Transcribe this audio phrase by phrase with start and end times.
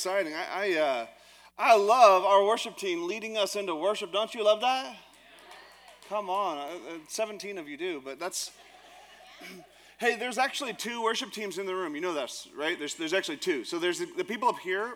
[0.00, 0.32] Exciting.
[0.32, 1.06] I, I, uh,
[1.58, 4.14] I love our worship team leading us into worship.
[4.14, 4.96] Don't you love that?
[6.08, 6.56] Come on.
[6.56, 8.50] Uh, uh, 17 of you do, but that's.
[9.98, 11.94] hey, there's actually two worship teams in the room.
[11.94, 12.78] You know this, right?
[12.78, 13.62] There's, there's actually two.
[13.64, 14.94] So there's the, the people up here.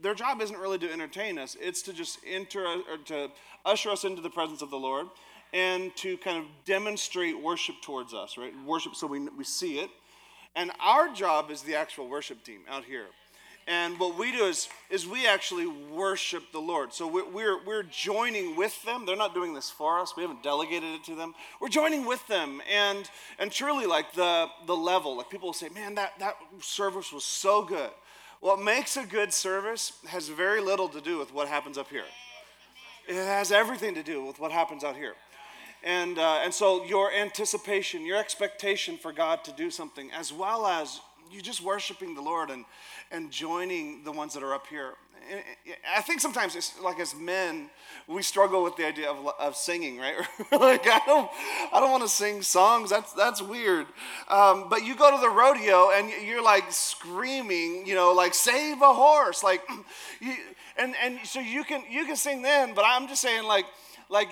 [0.00, 3.32] Their job isn't really to entertain us, it's to just enter or to
[3.64, 5.08] usher us into the presence of the Lord
[5.52, 8.52] and to kind of demonstrate worship towards us, right?
[8.64, 9.90] Worship so we, we see it.
[10.54, 13.06] And our job is the actual worship team out here.
[13.66, 16.92] And what we do is, is we actually worship the Lord.
[16.92, 19.06] So we're, we're, we're joining with them.
[19.06, 20.14] They're not doing this for us.
[20.16, 21.34] We haven't delegated it to them.
[21.60, 22.60] We're joining with them.
[22.70, 27.10] And, and truly, like the, the level, like people will say, man, that, that service
[27.10, 27.90] was so good.
[28.40, 32.04] What makes a good service has very little to do with what happens up here.
[33.08, 35.14] It has everything to do with what happens out here.
[35.82, 40.66] And, uh, and so your anticipation, your expectation for God to do something, as well
[40.66, 41.00] as
[41.34, 42.64] you just worshiping the Lord and,
[43.10, 44.94] and joining the ones that are up here.
[45.96, 47.70] I think sometimes it's like as men,
[48.06, 50.16] we struggle with the idea of, of singing, right?
[50.52, 51.30] like I don't,
[51.72, 52.90] I don't want to sing songs.
[52.90, 53.86] That's that's weird.
[54.28, 58.82] Um, but you go to the rodeo and you're like screaming, you know, like save
[58.82, 59.62] a horse, like,
[60.20, 60.34] you,
[60.76, 62.74] and and so you can you can sing then.
[62.74, 63.64] But I'm just saying, like,
[64.10, 64.28] like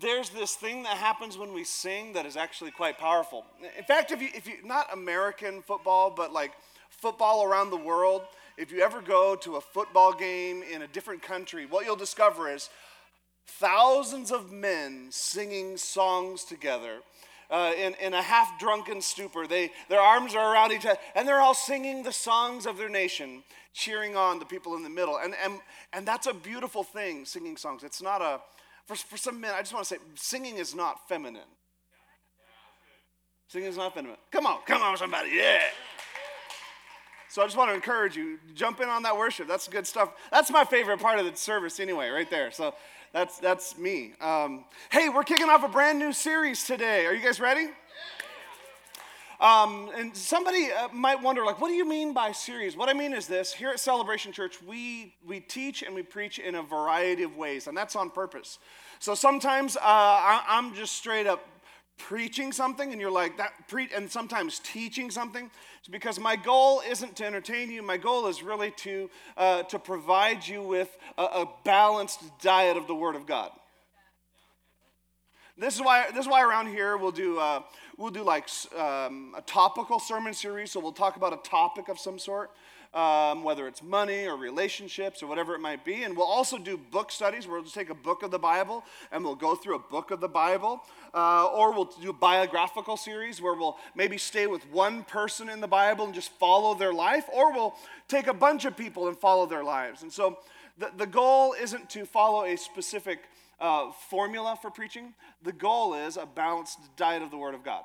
[0.00, 3.44] there's this thing that happens when we sing that is actually quite powerful.
[3.76, 6.52] In fact, if you, if you, not American football, but like
[6.90, 8.22] football around the world,
[8.56, 12.50] if you ever go to a football game in a different country, what you'll discover
[12.50, 12.68] is
[13.46, 16.98] thousands of men singing songs together.
[17.48, 19.46] Uh, in, in a half drunken stupor.
[19.46, 22.88] They, their arms are around each other, and they're all singing the songs of their
[22.88, 25.18] nation, cheering on the people in the middle.
[25.18, 25.60] And, and,
[25.92, 27.84] and that's a beautiful thing, singing songs.
[27.84, 28.40] It's not a,
[28.86, 31.42] for, for some men, I just want to say, singing is not feminine.
[33.48, 34.16] Singing is not feminine.
[34.30, 35.62] Come on, come on, somebody, yeah.
[37.28, 39.46] So I just want to encourage you, jump in on that worship.
[39.46, 40.10] That's good stuff.
[40.30, 42.50] That's my favorite part of the service, anyway, right there.
[42.50, 42.74] So
[43.12, 44.12] that's that's me.
[44.20, 47.06] Um, hey, we're kicking off a brand new series today.
[47.06, 47.68] Are you guys ready?
[49.40, 52.76] Um, and somebody uh, might wonder, like, what do you mean by series?
[52.76, 56.38] What I mean is this: here at Celebration Church, we we teach and we preach
[56.38, 58.58] in a variety of ways, and that's on purpose.
[58.98, 61.46] So sometimes uh, I, I'm just straight up
[61.98, 65.50] preaching something, and you're like that, pre- and sometimes teaching something.
[65.80, 67.82] It's because my goal isn't to entertain you.
[67.82, 72.86] My goal is really to uh, to provide you with a, a balanced diet of
[72.86, 73.50] the Word of God.
[75.58, 76.10] This is why.
[76.10, 77.62] This is why around here we'll do uh,
[77.96, 78.46] we'll do like
[78.78, 80.70] um, a topical sermon series.
[80.72, 82.50] So we'll talk about a topic of some sort,
[82.92, 86.02] um, whether it's money or relationships or whatever it might be.
[86.02, 87.46] And we'll also do book studies.
[87.46, 90.10] Where we'll just take a book of the Bible and we'll go through a book
[90.10, 90.82] of the Bible.
[91.14, 95.62] Uh, or we'll do a biographical series where we'll maybe stay with one person in
[95.62, 97.24] the Bible and just follow their life.
[97.32, 97.74] Or we'll
[98.08, 100.02] take a bunch of people and follow their lives.
[100.02, 100.38] And so
[100.76, 103.20] the, the goal isn't to follow a specific
[103.60, 105.14] uh, formula for preaching.
[105.42, 107.84] The goal is a balanced diet of the Word of God.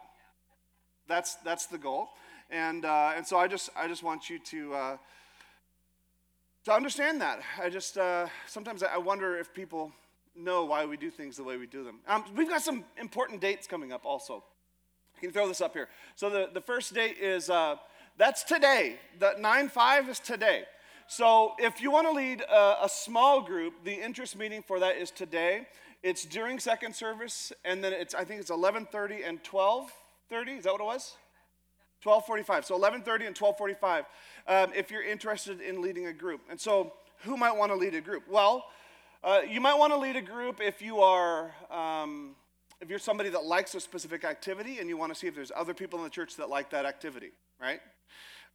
[1.08, 2.09] That's, that's the goal.
[2.50, 4.98] And, uh, and so I just, I just want you to, uh,
[6.66, 7.42] to understand that.
[7.62, 9.91] I just, uh, sometimes I wonder if people
[10.35, 12.00] know why we do things the way we do them.
[12.08, 14.44] Um, we've got some important dates coming up also.
[15.22, 15.88] You can throw this up here.
[16.16, 17.76] So the, the first date is, uh,
[18.18, 18.97] that's today.
[19.20, 20.64] The 9-5 is today.
[21.11, 24.96] So if you want to lead a, a, small group, the interest meeting for that
[24.96, 25.67] is today.
[26.03, 30.58] It's during second service, and then it's I think it's 11:30 and 12:30.
[30.59, 31.17] Is that what it was?
[32.02, 32.63] 12:45.
[32.63, 34.05] So 11:30 and 12:45.
[34.47, 36.93] Um, if you're interested in leading a group, and so
[37.25, 38.23] who might want to lead a group?
[38.29, 38.67] Well,
[39.22, 41.53] uh, you might want to lead a group if you are.
[41.69, 42.37] Um,
[42.79, 45.52] if you're somebody that likes a specific activity and you want to see if there's
[45.53, 47.81] other people in the church that like that activity, right?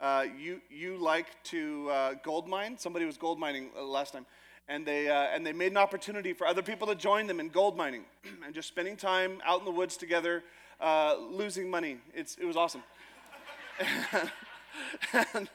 [0.01, 2.77] Uh, you, you like to uh, gold mine.
[2.77, 4.27] Somebody was gold mining uh, last time.
[4.69, 7.49] and they, uh, and they made an opportunity for other people to join them in
[7.49, 8.05] gold mining
[8.45, 10.43] and just spending time out in the woods together,
[10.81, 11.99] uh, losing money.
[12.15, 12.83] It's, it was awesome.
[15.13, 15.49] and,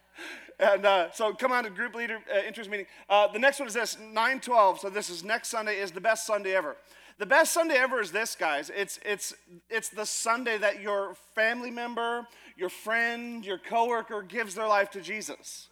[0.58, 2.86] and, uh, so come on to group leader uh, interest meeting.
[3.10, 4.80] Uh, the next one is this 912.
[4.80, 6.76] So this is next Sunday is the best Sunday ever.
[7.18, 8.70] The best Sunday ever is this, guys.
[8.74, 9.34] It's, it's,
[9.70, 12.26] it's the Sunday that your family member,
[12.56, 15.68] your friend, your coworker gives their life to Jesus.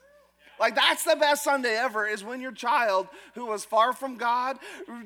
[0.61, 4.59] Like that's the best Sunday ever is when your child who was far from God,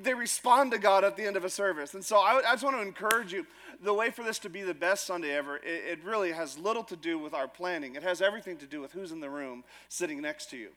[0.02, 1.94] they respond to God at the end of a service.
[1.94, 3.46] And so I, I just want to encourage you,
[3.80, 6.82] the way for this to be the best Sunday ever, it, it really has little
[6.84, 7.94] to do with our planning.
[7.94, 10.70] It has everything to do with who's in the room sitting next to you.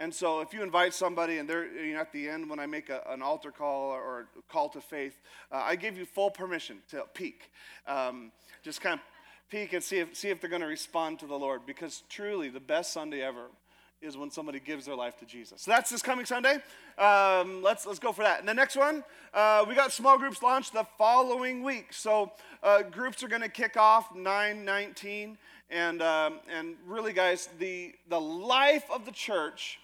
[0.00, 2.64] And so if you invite somebody and they're you know, at the end when I
[2.64, 5.20] make a, an altar call or call to faith,
[5.52, 7.50] uh, I give you full permission to peek.
[7.86, 8.32] Um,
[8.62, 9.00] just kind of
[9.50, 12.48] peek and see if, see if they're going to respond to the Lord because truly
[12.48, 13.48] the best Sunday ever
[14.00, 15.60] is when somebody gives their life to Jesus.
[15.60, 16.60] So that's this coming Sunday.
[16.96, 18.40] Um, let's, let's go for that.
[18.40, 19.04] And the next one,
[19.34, 21.92] uh, we got small groups launched the following week.
[21.92, 22.32] So
[22.62, 25.36] uh, groups are going to kick off 9 19.
[25.68, 29.78] And, um, and really, guys, the, the life of the church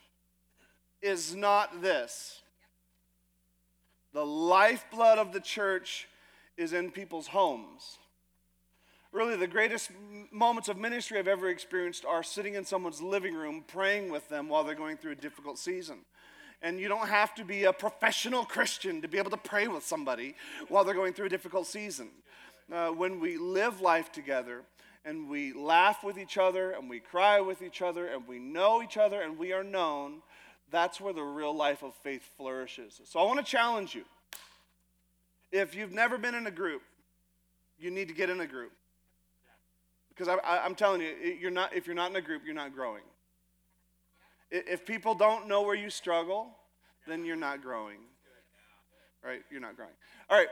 [1.02, 2.40] is not this.
[4.12, 6.08] The lifeblood of the church
[6.56, 7.98] is in people's homes.
[9.12, 9.90] Really, the greatest
[10.30, 14.48] moments of ministry I've ever experienced are sitting in someone's living room praying with them
[14.48, 15.98] while they're going through a difficult season.
[16.62, 19.84] And you don't have to be a professional Christian to be able to pray with
[19.84, 20.34] somebody
[20.68, 22.08] while they're going through a difficult season.
[22.72, 24.62] Uh, when we live life together
[25.04, 28.82] and we laugh with each other and we cry with each other and we know
[28.82, 30.22] each other and we are known,
[30.70, 33.00] that's where the real life of faith flourishes.
[33.04, 34.04] So I want to challenge you.
[35.52, 36.82] If you've never been in a group,
[37.78, 38.72] you need to get in a group.
[40.08, 42.74] Because I, am telling you, you're not, if you're not in a group, you're not
[42.74, 43.02] growing.
[44.50, 46.48] If people don't know where you struggle,
[47.06, 47.98] then you're not growing.
[49.22, 49.42] Right?
[49.50, 49.92] You're not growing.
[50.30, 50.48] All right,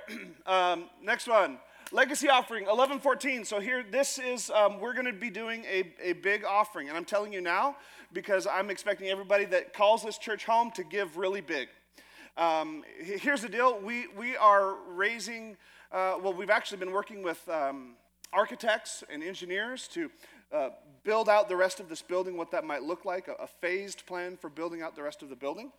[0.46, 1.58] um, next one.
[1.92, 3.44] Legacy offering, 1114.
[3.44, 6.88] So here, this is, um, we're going to be doing a, a big offering.
[6.88, 7.76] And I'm telling you now
[8.12, 11.68] because I'm expecting everybody that calls this church home to give really big.
[12.36, 15.56] Um, here's the deal we, we are raising,
[15.92, 17.94] uh, well, we've actually been working with um,
[18.32, 20.10] architects and engineers to
[20.52, 20.70] uh,
[21.04, 24.06] build out the rest of this building, what that might look like, a, a phased
[24.06, 25.70] plan for building out the rest of the building.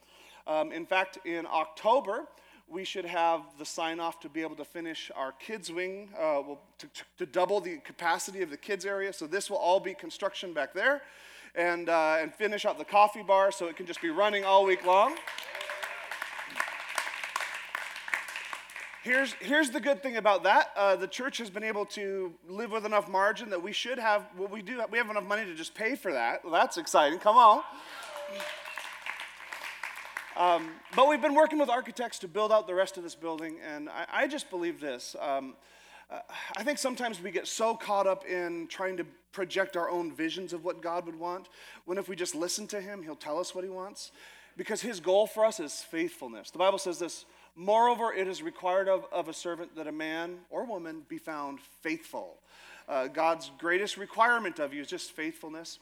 [0.47, 2.27] Um, in fact, in October,
[2.67, 6.41] we should have the sign off to be able to finish our kids' wing, uh,
[6.79, 9.13] to, to, double the capacity of the kids' area.
[9.13, 11.01] So this will all be construction back there.
[11.53, 14.65] And, uh, and finish out the coffee bar so it can just be running all
[14.65, 15.15] week long.
[19.03, 20.71] Here's, here's the good thing about that.
[20.75, 24.25] Uh, the church has been able to live with enough margin that we should have,
[24.35, 26.43] well, we do, we have enough money to just pay for that.
[26.43, 27.19] Well, that's exciting.
[27.19, 27.61] Come on.
[30.37, 33.55] Um, but we've been working with architects to build out the rest of this building,
[33.65, 35.15] and I, I just believe this.
[35.21, 35.55] Um,
[36.11, 36.19] uh,
[36.57, 40.51] I think sometimes we get so caught up in trying to project our own visions
[40.51, 41.47] of what God would want,
[41.85, 44.11] when if we just listen to Him, He'll tell us what He wants.
[44.57, 46.51] Because His goal for us is faithfulness.
[46.51, 47.23] The Bible says this
[47.55, 51.59] Moreover, it is required of, of a servant that a man or woman be found
[51.81, 52.39] faithful.
[52.89, 55.79] Uh, God's greatest requirement of you is just faithfulness.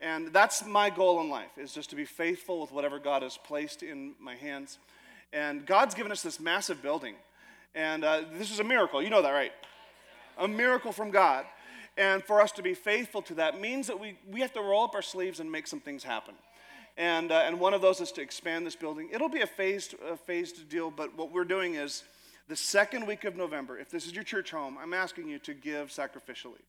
[0.00, 3.38] And that's my goal in life, is just to be faithful with whatever God has
[3.38, 4.78] placed in my hands.
[5.32, 7.14] And God's given us this massive building.
[7.74, 9.02] And uh, this is a miracle.
[9.02, 9.52] You know that, right?
[10.38, 11.46] A miracle from God.
[11.96, 14.84] And for us to be faithful to that means that we, we have to roll
[14.84, 16.34] up our sleeves and make some things happen.
[16.98, 19.08] And, uh, and one of those is to expand this building.
[19.12, 22.04] It'll be a phased, a phased deal, but what we're doing is
[22.48, 25.52] the second week of November, if this is your church home, I'm asking you to
[25.52, 26.62] give sacrificially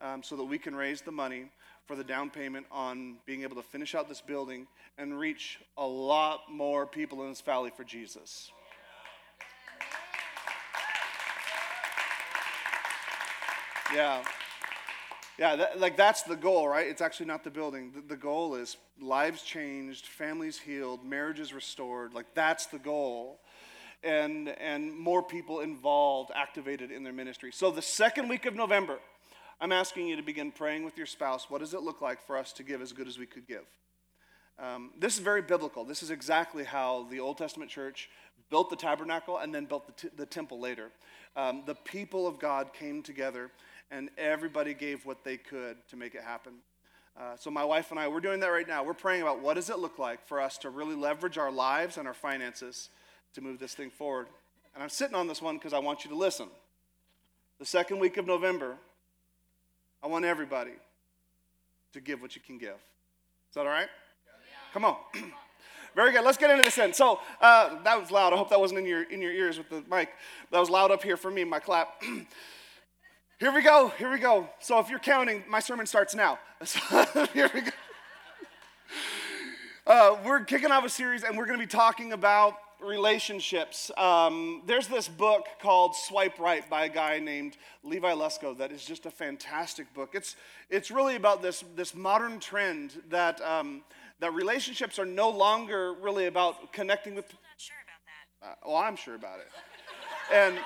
[0.00, 1.50] um, so that we can raise the money
[1.86, 4.66] for the down payment on being able to finish out this building
[4.98, 8.52] and reach a lot more people in this valley for Jesus.
[13.94, 14.22] Yeah.
[15.38, 16.86] Yeah, that, like that's the goal, right?
[16.86, 17.92] It's actually not the building.
[17.94, 22.12] The, the goal is lives changed, families healed, marriages restored.
[22.12, 23.40] Like that's the goal.
[24.04, 27.52] And, and more people involved, activated in their ministry.
[27.52, 28.98] So, the second week of November,
[29.62, 31.50] I'm asking you to begin praying with your spouse.
[31.50, 33.66] What does it look like for us to give as good as we could give?
[34.58, 35.84] Um, this is very biblical.
[35.84, 38.08] This is exactly how the Old Testament church
[38.48, 40.90] built the tabernacle and then built the, t- the temple later.
[41.36, 43.50] Um, the people of God came together
[43.90, 46.54] and everybody gave what they could to make it happen.
[47.18, 48.82] Uh, so my wife and I, we're doing that right now.
[48.82, 51.98] We're praying about what does it look like for us to really leverage our lives
[51.98, 52.88] and our finances
[53.34, 54.28] to move this thing forward.
[54.74, 56.48] And I'm sitting on this one because I want you to listen.
[57.58, 58.78] The second week of November,
[60.02, 60.72] I want everybody
[61.92, 62.70] to give what you can give.
[62.70, 63.88] Is that all right?
[64.26, 64.72] Yeah.
[64.72, 64.96] Come on.
[65.94, 66.24] Very good.
[66.24, 66.92] Let's get into this then.
[66.92, 68.32] So uh, that was loud.
[68.32, 70.10] I hope that wasn't in your in your ears with the mic.
[70.52, 71.44] That was loud up here for me.
[71.44, 72.02] My clap.
[73.40, 73.92] here we go.
[73.98, 74.48] Here we go.
[74.60, 76.38] So if you're counting, my sermon starts now.
[77.32, 77.70] Here we go.
[79.86, 83.90] Uh, we're kicking off a series, and we're going to be talking about relationships.
[83.96, 88.84] Um, there's this book called Swipe Right by a guy named Levi Lusko that is
[88.84, 90.10] just a fantastic book.
[90.14, 90.36] It's,
[90.68, 93.82] it's really about this, this modern trend that, um,
[94.20, 97.26] that relationships are no longer really about connecting with.
[97.26, 98.00] I'm not sure about
[98.40, 98.66] that.
[98.66, 99.48] Uh, well, I'm sure about it.
[100.32, 100.58] and,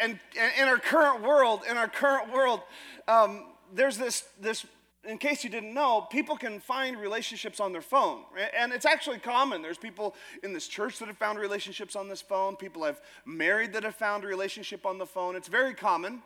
[0.00, 2.60] and, and in our current world, in our current world,
[3.08, 4.66] um, there's this, this
[5.06, 8.22] in case you didn't know, people can find relationships on their phone.
[8.56, 9.62] And it's actually common.
[9.62, 13.72] There's people in this church that have found relationships on this phone, people I've married
[13.74, 15.36] that have found a relationship on the phone.
[15.36, 16.22] It's very common.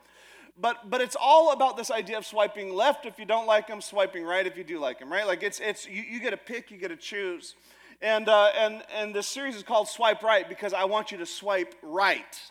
[0.61, 3.79] But, but it's all about this idea of swiping left if you don't like them,
[3.79, 5.25] swiping right if you do like them, right?
[5.25, 7.55] Like it's, it's you, you get to pick, you get to choose.
[8.01, 11.25] And, uh, and, and this series is called Swipe Right because I want you to
[11.25, 12.41] swipe right.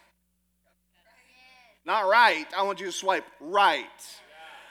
[1.84, 3.86] Not right, I want you to swipe right.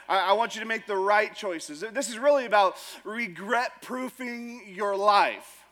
[0.08, 1.84] I, I want you to make the right choices.
[1.94, 5.64] This is really about regret proofing your life.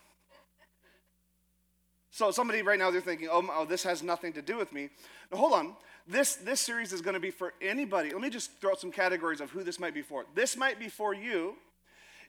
[2.12, 4.90] So somebody right now they're thinking, oh, oh, this has nothing to do with me.
[5.32, 5.76] Now, hold on.
[6.08, 8.12] This, this series is going to be for anybody.
[8.12, 10.24] Let me just throw out some categories of who this might be for.
[10.36, 11.56] This might be for you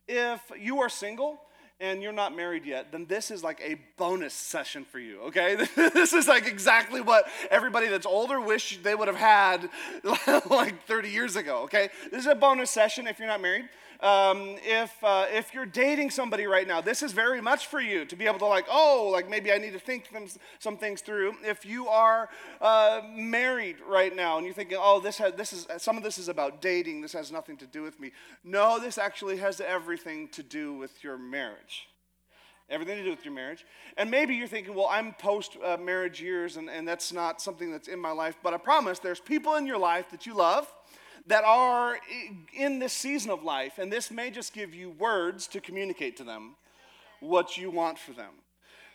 [0.08, 1.40] if you are single
[1.78, 5.56] and you're not married yet, then this is like a bonus session for you, okay?
[5.76, 9.68] this is like exactly what everybody that's older wish they would have had
[10.50, 11.90] like 30 years ago, okay?
[12.10, 13.68] This is a bonus session if you're not married.
[14.00, 18.04] Um, if, uh, if you're dating somebody right now, this is very much for you
[18.04, 20.08] to be able to, like, oh, like maybe I need to think
[20.58, 21.34] some things through.
[21.44, 22.28] If you are
[22.60, 26.18] uh, married right now and you're thinking, oh, this, has, this is, some of this
[26.18, 28.12] is about dating, this has nothing to do with me.
[28.44, 31.88] No, this actually has everything to do with your marriage
[32.68, 33.64] everything to do with your marriage.
[33.96, 37.70] And maybe you're thinking, well, I'm post uh, marriage years and, and that's not something
[37.70, 38.36] that's in my life.
[38.42, 40.72] But I promise there's people in your life that you love
[41.26, 41.98] that are
[42.54, 46.24] in this season of life, and this may just give you words to communicate to
[46.24, 46.56] them
[47.20, 48.32] what you want for them.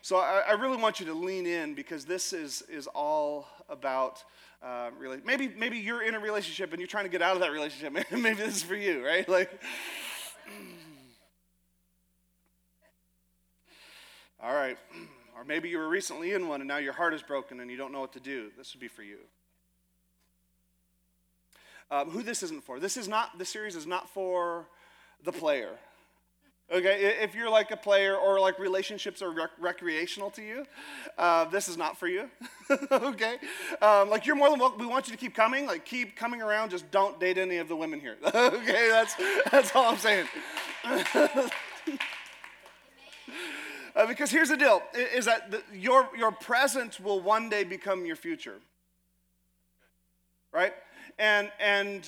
[0.02, 4.24] So I, I really want you to lean in because this is, is all about
[4.64, 5.20] uh, really.
[5.26, 7.94] Maybe maybe you're in a relationship and you're trying to get out of that relationship.
[8.12, 9.28] maybe this is for you, right?
[9.28, 9.52] Like.
[14.44, 14.78] All right.
[15.34, 17.78] Or maybe you were recently in one and now your heart is broken and you
[17.78, 18.52] don't know what to do.
[18.56, 19.18] This would be for you
[21.92, 22.80] um, who this isn't for.
[22.80, 24.66] This is not, the series is not for
[25.24, 25.78] the player.
[26.74, 30.66] Okay, if you're like a player or like relationships are rec- recreational to you,
[31.18, 32.30] uh, this is not for you.
[32.92, 33.36] okay,
[33.82, 34.80] um, like you're more than welcome.
[34.80, 35.66] We want you to keep coming.
[35.66, 36.70] Like keep coming around.
[36.70, 38.16] Just don't date any of the women here.
[38.26, 39.16] okay, that's
[39.52, 40.28] that's all I'm saying.
[40.86, 41.50] uh,
[44.08, 48.16] because here's the deal: is that the, your your present will one day become your
[48.16, 48.60] future.
[50.54, 50.74] Right?
[51.20, 52.08] And and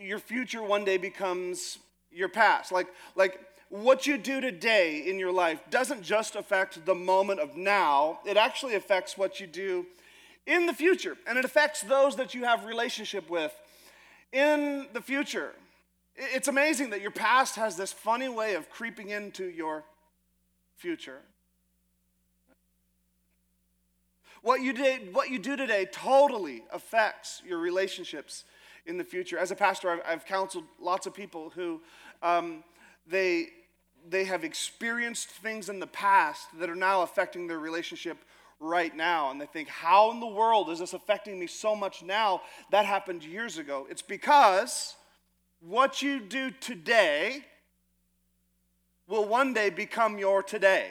[0.00, 1.78] your future one day becomes
[2.10, 2.72] your past.
[2.72, 7.56] Like like what you do today in your life doesn't just affect the moment of
[7.56, 9.86] now, it actually affects what you do
[10.46, 11.16] in the future.
[11.26, 13.52] And it affects those that you have relationship with
[14.32, 15.52] in the future.
[16.16, 19.84] It's amazing that your past has this funny way of creeping into your
[20.76, 21.20] future.
[24.44, 28.44] What you, did, what you do today totally affects your relationships
[28.84, 29.38] in the future.
[29.38, 31.80] As a pastor, I've, I've counseled lots of people who
[32.22, 32.62] um,
[33.06, 33.48] they,
[34.06, 38.18] they have experienced things in the past that are now affecting their relationship
[38.60, 39.30] right now.
[39.30, 42.42] And they think, how in the world is this affecting me so much now?
[42.70, 43.86] That happened years ago.
[43.88, 44.94] It's because
[45.60, 47.46] what you do today
[49.08, 50.88] will one day become your today.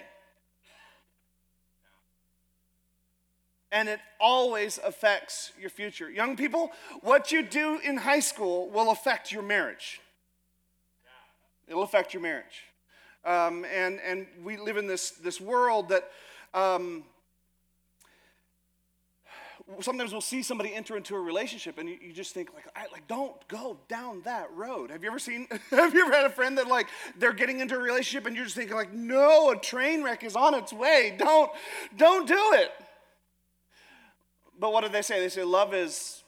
[3.74, 6.10] And it always affects your future.
[6.10, 10.00] Young people, what you do in high school will affect your marriage.
[11.68, 12.66] It'll affect your marriage.
[13.26, 16.12] Um, and, and we live in this, this world that
[16.54, 17.04] um,
[19.80, 22.86] sometimes we'll see somebody enter into a relationship and you, you just think like, I,
[22.92, 26.30] like don't go down that road have you ever seen have you ever had a
[26.30, 26.88] friend that like
[27.18, 30.36] they're getting into a relationship and you're just thinking like no a train wreck is
[30.36, 31.50] on its way don't
[31.96, 32.72] don't do it
[34.64, 35.20] but what do they say?
[35.20, 36.24] They say love is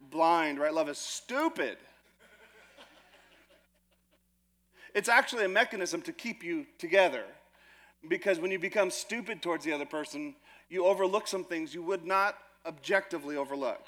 [0.00, 0.72] blind, right?
[0.72, 1.76] Love is stupid.
[4.94, 7.24] it's actually a mechanism to keep you together.
[8.08, 10.34] Because when you become stupid towards the other person,
[10.70, 13.84] you overlook some things you would not objectively overlook.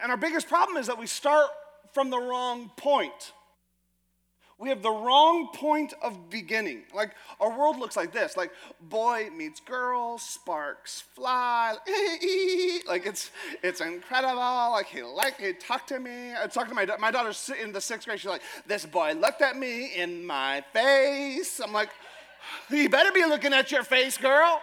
[0.00, 1.48] And our biggest problem is that we start
[1.92, 3.32] from the wrong point.
[4.62, 6.84] We have the wrong point of beginning.
[6.94, 11.74] Like our world looks like this: like boy meets girl, sparks fly.
[12.86, 13.32] like it's
[13.64, 14.36] it's incredible.
[14.70, 16.32] Like he like he talked to me.
[16.40, 18.20] I talked to my my daughter's in the sixth grade.
[18.20, 21.58] She's like, this boy looked at me in my face.
[21.58, 21.90] I'm like,
[22.70, 24.62] you better be looking at your face, girl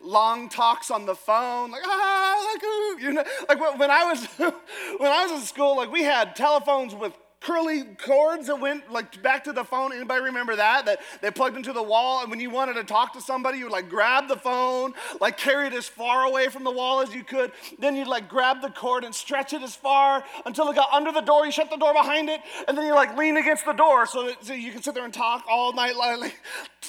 [0.00, 4.24] long talks on the phone, like ah, like ooh, you know, like when I was
[4.36, 9.22] when I was in school, like we had telephones with curly cords that went like
[9.22, 9.92] back to the phone.
[9.92, 10.86] Anybody remember that?
[10.86, 13.64] That they plugged into the wall, and when you wanted to talk to somebody, you
[13.64, 17.14] would like grab the phone, like carry it as far away from the wall as
[17.14, 17.52] you could.
[17.78, 21.12] Then you'd like grab the cord and stretch it as far until it got under
[21.12, 21.46] the door.
[21.46, 24.26] You shut the door behind it, and then you like lean against the door so
[24.26, 26.36] that so you can sit there and talk all night, like, like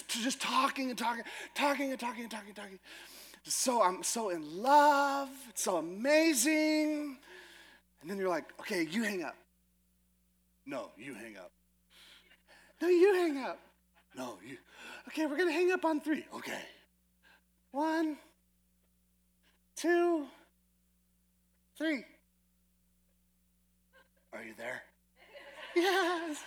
[0.08, 1.24] just talking and talking,
[1.56, 2.80] talking and talking and talking and talking.
[3.44, 5.30] So I'm so in love.
[5.50, 7.18] It's so amazing.
[8.02, 9.36] And then you're like, okay, you hang up.
[10.70, 11.52] No, you hang up.
[12.80, 13.60] No, you hang up.
[14.16, 14.56] No, you.
[15.08, 16.24] Okay, we're going to hang up on three.
[16.36, 16.62] Okay.
[17.72, 18.18] One,
[19.76, 20.28] two,
[21.76, 22.06] three.
[24.32, 24.84] Are you there?
[25.76, 26.38] yes.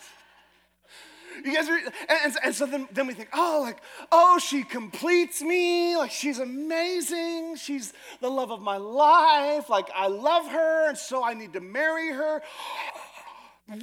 [1.45, 3.79] You guys are, and, and so then, then we think, oh, like,
[4.13, 5.97] oh, she completes me.
[5.97, 7.57] Like, she's amazing.
[7.57, 9.69] She's the love of my life.
[9.69, 12.41] Like, I love her, and so I need to marry her.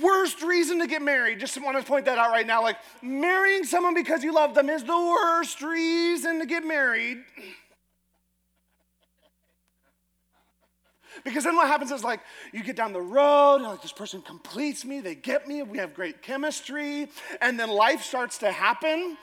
[0.01, 1.39] Worst reason to get married.
[1.39, 2.61] Just want to point that out right now.
[2.61, 7.17] Like, marrying someone because you love them is the worst reason to get married.
[11.23, 12.21] Because then what happens is like
[12.53, 15.77] you get down the road and like this person completes me, they get me, we
[15.77, 17.09] have great chemistry,
[17.41, 19.17] and then life starts to happen,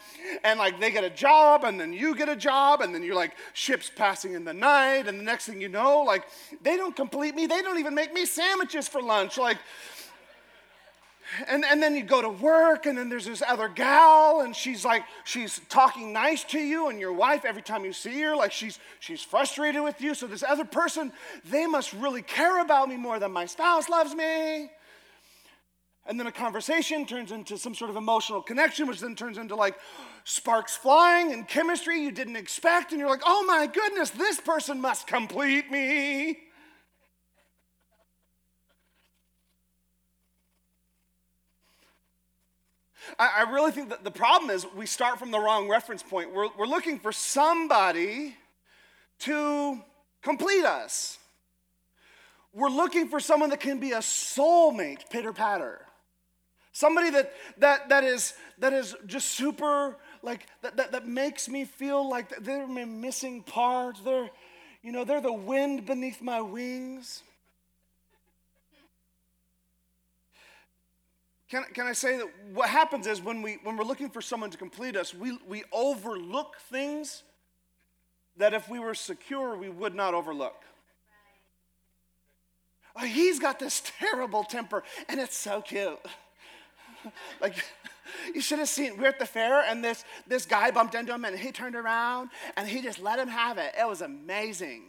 [0.45, 3.15] and like they get a job, and then you get a job, and then you're
[3.15, 6.27] like ships passing in the night, and the next thing you know, like
[6.63, 9.39] they don't complete me, they don't even make me sandwiches for lunch.
[9.39, 9.59] Like
[11.49, 14.85] and, and then you go to work, and then there's this other gal, and she's
[14.85, 18.53] like, she's talking nice to you, and your wife, every time you see her, like
[18.53, 20.15] she's, she's frustrated with you.
[20.15, 21.13] So this other person,
[21.45, 24.71] they must really care about me more than my spouse loves me.
[26.09, 29.57] And then a conversation turns into some sort of emotional connection, which then turns into
[29.57, 29.77] like
[30.25, 32.93] sparks flying and chemistry you didn't expect.
[32.93, 36.39] And you're like, oh my goodness, this person must complete me.
[43.19, 46.33] I, I really think that the problem is we start from the wrong reference point.
[46.33, 48.37] We're, we're looking for somebody
[49.21, 49.81] to
[50.23, 51.19] complete us.
[52.53, 55.81] We're looking for someone that can be a soulmate, pitter patter.
[56.73, 61.65] Somebody that, that, that, is, that is just super, like, that, that, that makes me
[61.65, 63.97] feel like they're my missing part.
[64.05, 64.31] They're,
[64.83, 67.23] you know, they're the wind beneath my wings.
[71.49, 74.51] Can, can I say that what happens is when, we, when we're looking for someone
[74.51, 77.23] to complete us, we, we overlook things
[78.37, 80.63] that if we were secure, we would not overlook.
[82.97, 85.99] Oh, he's got this terrible temper, and it's so cute.
[87.41, 87.55] like,
[88.35, 91.15] you should have seen, we are at the fair, and this, this guy bumped into
[91.15, 93.73] him, and he turned around, and he just let him have it.
[93.79, 94.85] It was amazing.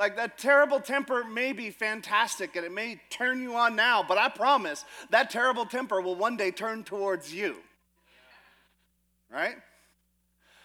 [0.00, 4.16] Like that terrible temper may be fantastic and it may turn you on now, but
[4.16, 7.56] I promise that terrible temper will one day turn towards you.
[9.30, 9.56] Right?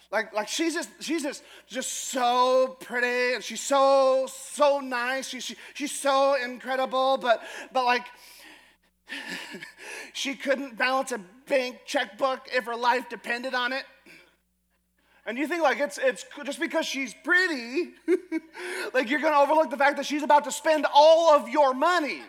[0.10, 5.28] Like, like she's just she's just just so pretty and she's so so nice.
[5.28, 7.44] She, she, she's so incredible, but
[7.74, 8.06] but like
[10.14, 13.84] she couldn't balance a bank checkbook if her life depended on it.
[15.26, 17.94] And you think like it's it's just because she's pretty,
[18.94, 22.22] like you're gonna overlook the fact that she's about to spend all of your money.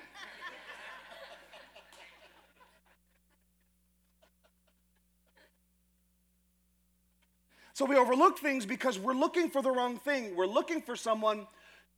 [7.75, 10.35] So we overlook things because we're looking for the wrong thing.
[10.35, 11.47] We're looking for someone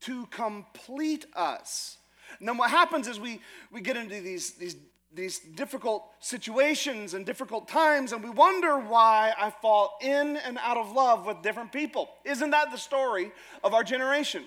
[0.01, 1.99] to complete us.
[2.41, 4.75] And then what happens is we, we get into these, these
[5.13, 10.77] these difficult situations and difficult times, and we wonder why I fall in and out
[10.77, 12.11] of love with different people.
[12.25, 13.33] Isn't that the story
[13.65, 14.45] of our generation?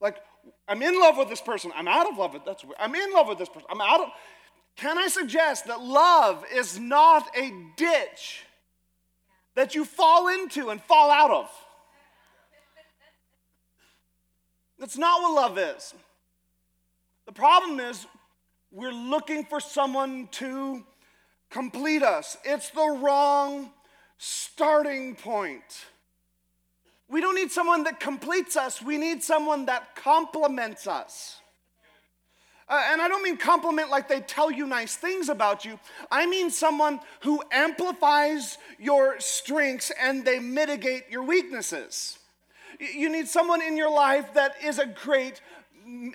[0.00, 0.16] Like,
[0.68, 2.76] I'm in love with this person, I'm out of love with that's weird.
[2.78, 4.08] I'm in love with this person, I'm out of.
[4.76, 8.44] Can I suggest that love is not a ditch
[9.54, 11.50] that you fall into and fall out of?
[14.78, 15.94] That's not what love is.
[17.26, 18.06] The problem is
[18.72, 20.84] we're looking for someone to
[21.50, 22.36] complete us.
[22.44, 23.70] It's the wrong
[24.18, 25.86] starting point.
[27.08, 31.40] We don't need someone that completes us, we need someone that complements us.
[32.68, 35.80] Uh, and I don't mean compliment like they tell you nice things about you.
[36.08, 42.20] I mean someone who amplifies your strengths and they mitigate your weaknesses.
[42.78, 45.40] You need someone in your life that is a great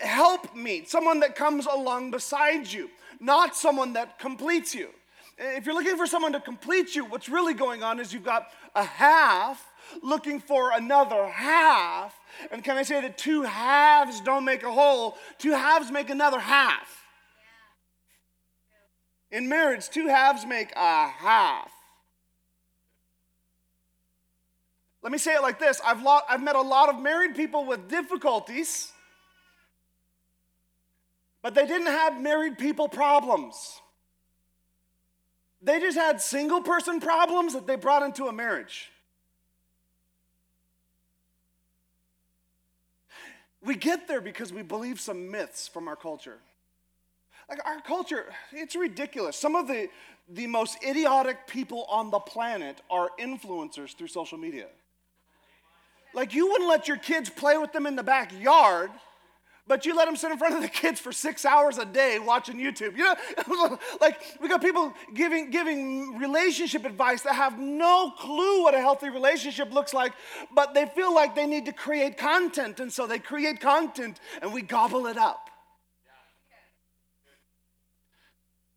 [0.01, 4.89] help me, someone that comes along beside you, not someone that completes you.
[5.37, 8.47] If you're looking for someone to complete you, what's really going on is you've got
[8.73, 12.15] a half looking for another half.
[12.51, 16.39] And can I say that two halves don't make a whole, two halves make another
[16.39, 17.03] half.
[19.31, 21.71] In marriage, two halves make a half.
[25.01, 27.65] Let me say it like this I've, lo- I've met a lot of married people
[27.65, 28.91] with difficulties,
[31.45, 33.79] but they didn't have married people problems.
[35.61, 38.89] They just had single person problems that they brought into a marriage.
[43.61, 46.39] We get there because we believe some myths from our culture.
[47.47, 49.37] Like our culture, it's ridiculous.
[49.37, 49.89] Some of the,
[50.27, 54.65] the most idiotic people on the planet are influencers through social media.
[56.11, 58.89] Like you wouldn't let your kids play with them in the backyard
[59.67, 62.19] but you let them sit in front of the kids for six hours a day
[62.19, 62.97] watching YouTube.
[62.97, 63.15] You
[63.47, 68.79] know, like we got people giving, giving relationship advice that have no clue what a
[68.79, 70.13] healthy relationship looks like,
[70.53, 74.53] but they feel like they need to create content, and so they create content and
[74.53, 75.49] we gobble it up.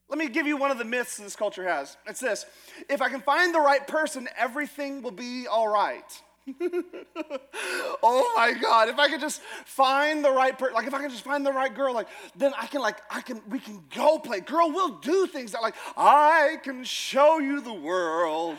[0.09, 1.97] Let me give you one of the myths this culture has.
[2.07, 2.47] It's this
[2.89, 6.23] if I can find the right person, everything will be all right.
[8.03, 11.11] oh my God, if I could just find the right person, like if I can
[11.11, 14.19] just find the right girl, like then I can like I can we can go
[14.19, 14.41] play.
[14.41, 18.57] Girl, we'll do things that like I can show you the world.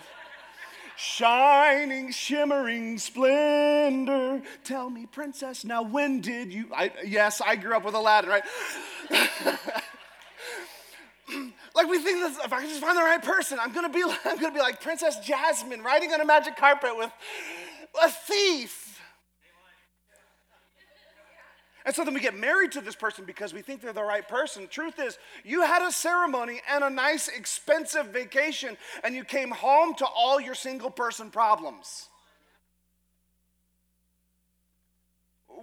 [0.96, 4.42] Shining, shimmering splendor.
[4.66, 6.66] Tell me, princess, now when did you?
[6.76, 8.44] I, yes, I grew up with Aladdin, right?
[11.74, 14.04] like we think that if I can just find the right person, I'm gonna be,
[14.26, 17.12] I'm gonna be like Princess Jasmine riding on a magic carpet with
[18.04, 18.90] a thief.
[21.86, 24.28] And so then we get married to this person because we think they're the right
[24.28, 24.68] person.
[24.68, 29.96] truth is, you had a ceremony and a nice, expensive vacation, and you came home
[29.96, 32.10] to all your single person problems.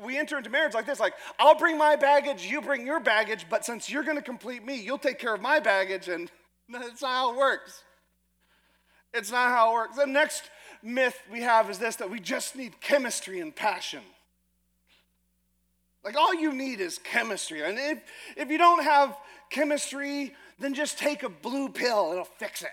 [0.03, 3.47] We enter into marriage like this like, I'll bring my baggage, you bring your baggage,
[3.49, 6.31] but since you're going to complete me, you'll take care of my baggage, and
[6.69, 7.85] that's not how it works.
[9.15, 9.97] It's not how it works.
[9.97, 10.51] The next
[10.87, 14.03] myth we have is this that we just need chemistry and passion.
[16.05, 17.63] Like all you need is chemistry.
[17.63, 17.99] And if,
[18.37, 19.17] if you don't have
[19.51, 22.71] chemistry, then just take a blue pill, it'll fix it.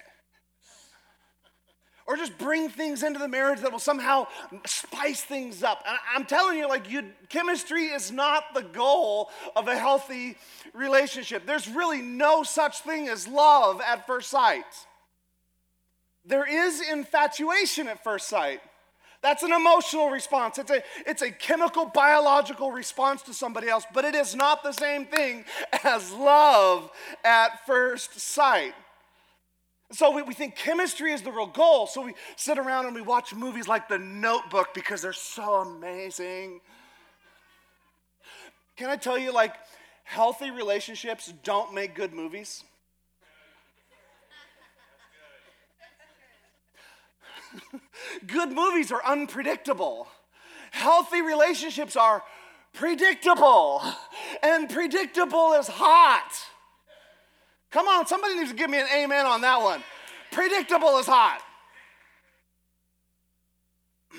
[2.05, 4.27] Or just bring things into the marriage that will somehow
[4.65, 5.81] spice things up.
[5.87, 10.35] And I'm telling you, like, you, chemistry is not the goal of a healthy
[10.73, 11.45] relationship.
[11.45, 14.65] There's really no such thing as love at first sight.
[16.25, 18.61] There is infatuation at first sight.
[19.21, 20.57] That's an emotional response.
[20.57, 24.73] It's a, it's a chemical, biological response to somebody else, but it is not the
[24.73, 25.45] same thing
[25.83, 26.91] as love
[27.23, 28.73] at first sight.
[29.93, 31.87] So we, we think chemistry is the real goal.
[31.87, 36.59] So we sit around and we watch movies like The Notebook because they're so amazing.
[38.75, 39.55] Can I tell you, like,
[40.03, 42.63] healthy relationships don't make good movies?
[48.27, 50.07] Good movies are unpredictable.
[50.71, 52.23] Healthy relationships are
[52.73, 53.81] predictable.
[54.41, 56.31] And predictable is hot.
[57.71, 59.83] Come on, somebody needs to give me an amen on that one.
[60.31, 61.41] Predictable is hot.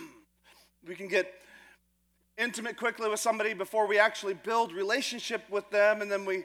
[0.86, 1.32] we can get
[2.36, 6.44] intimate quickly with somebody before we actually build relationship with them and then we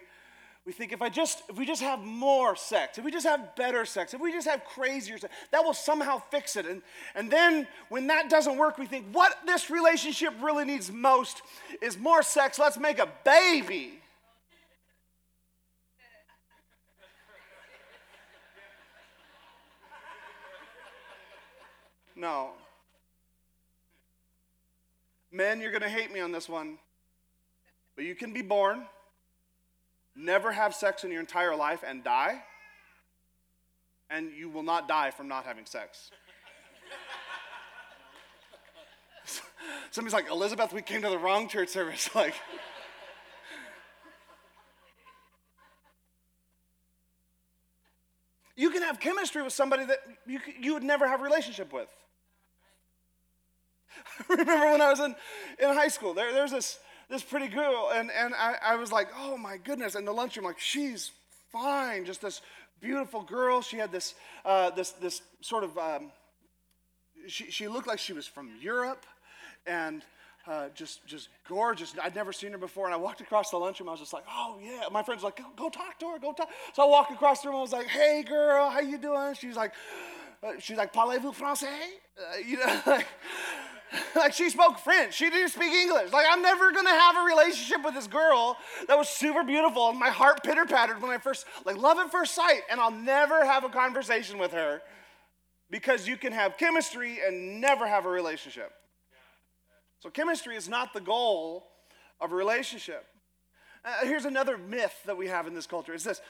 [0.70, 3.56] we think if I just if we just have more sex, if we just have
[3.56, 6.68] better sex, if we just have crazier sex, that will somehow fix it.
[6.68, 6.84] And,
[7.16, 11.42] and then when that doesn't work, we think what this relationship really needs most
[11.82, 12.60] is more sex.
[12.60, 13.94] Let's make a baby.
[22.16, 22.50] No.
[25.32, 26.78] Men, you're going to hate me on this one,
[27.96, 28.86] but you can be born
[30.20, 32.44] never have sex in your entire life and die,
[34.10, 36.12] and you will not die from not having sex.
[39.92, 42.10] Somebody's like, Elizabeth, we came to the wrong church service.
[42.16, 42.36] Like,
[48.56, 51.88] you can have chemistry with somebody that you, you would never have a relationship with.
[54.30, 55.16] remember when I was in,
[55.60, 56.78] in high school, there, there's this,
[57.10, 59.96] this pretty girl, and, and I, I was like, oh my goodness.
[59.96, 61.12] In the lunchroom, like, she's
[61.52, 62.42] fine, just this
[62.80, 63.62] beautiful girl.
[63.62, 64.14] She had this,
[64.46, 66.12] uh, this, this sort of, um,
[67.28, 69.06] she, she looked like she was from Europe,
[69.66, 70.04] and
[70.48, 71.94] uh, just, just gorgeous.
[72.02, 73.90] I'd never seen her before, and I walked across the lunchroom.
[73.90, 76.20] I was just like, "Oh yeah." My friends like, "Go, go talk to her.
[76.20, 77.58] Go talk." So I walked across the room.
[77.58, 79.74] I was like, "Hey, girl, how you doing?" She's like,
[80.42, 81.68] uh, "She's like, parlez-vous français?"
[82.18, 83.06] Uh, you know, like,
[84.16, 85.14] like she spoke French.
[85.16, 86.12] She didn't speak English.
[86.12, 90.00] Like I'm never gonna have a relationship with this girl that was super beautiful, and
[90.00, 93.44] my heart pitter pattered when I first like love at first sight, and I'll never
[93.44, 94.82] have a conversation with her
[95.70, 98.72] because you can have chemistry and never have a relationship.
[100.00, 101.68] So, chemistry is not the goal
[102.22, 103.06] of a relationship.
[103.84, 106.22] Uh, here's another myth that we have in this culture it's this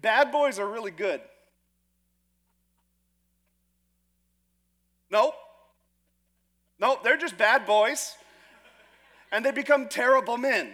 [0.00, 1.20] bad boys are really good.
[6.84, 8.14] Nope, they're just bad boys,
[9.32, 10.72] and they become terrible men.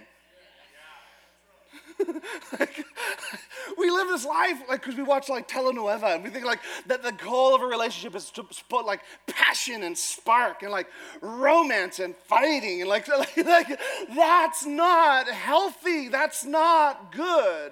[2.59, 2.85] like,
[3.79, 7.05] we live this life like because we watch like telenovela and we think like that
[7.05, 10.89] the goal of a relationship is to put like passion and spark and like
[11.21, 13.81] romance and fighting and like, like, like
[14.13, 16.09] that's not healthy.
[16.09, 17.71] That's not good.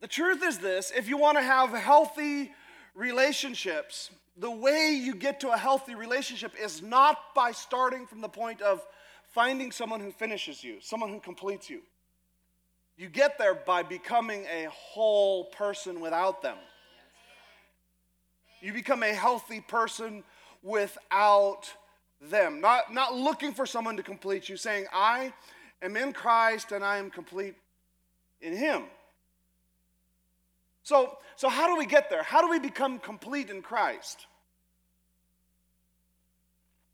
[0.00, 2.50] The truth is this if you want to have healthy
[2.96, 8.28] relationships the way you get to a healthy relationship is not by starting from the
[8.28, 8.84] point of
[9.32, 11.82] finding someone who finishes you, someone who completes you.
[12.96, 16.56] You get there by becoming a whole person without them.
[18.60, 20.22] You become a healthy person
[20.62, 21.72] without
[22.20, 22.60] them.
[22.60, 25.32] Not, not looking for someone to complete you, saying, I
[25.80, 27.54] am in Christ and I am complete
[28.40, 28.84] in Him.
[30.82, 32.22] So, so how do we get there?
[32.22, 34.26] How do we become complete in Christ?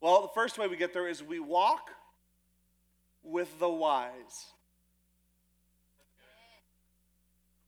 [0.01, 1.89] Well, the first way we get there is we walk
[3.23, 4.45] with the wise.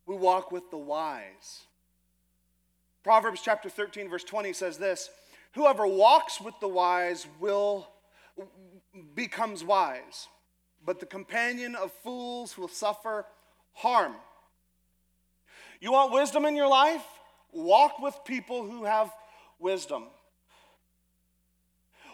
[0.05, 1.63] We walk with the wise.
[3.03, 5.09] Proverbs chapter 13, verse 20 says this
[5.53, 7.87] Whoever walks with the wise will
[9.15, 10.27] becomes wise,
[10.85, 13.25] but the companion of fools will suffer
[13.73, 14.15] harm.
[15.81, 17.03] You want wisdom in your life?
[17.51, 19.11] Walk with people who have
[19.59, 20.05] wisdom.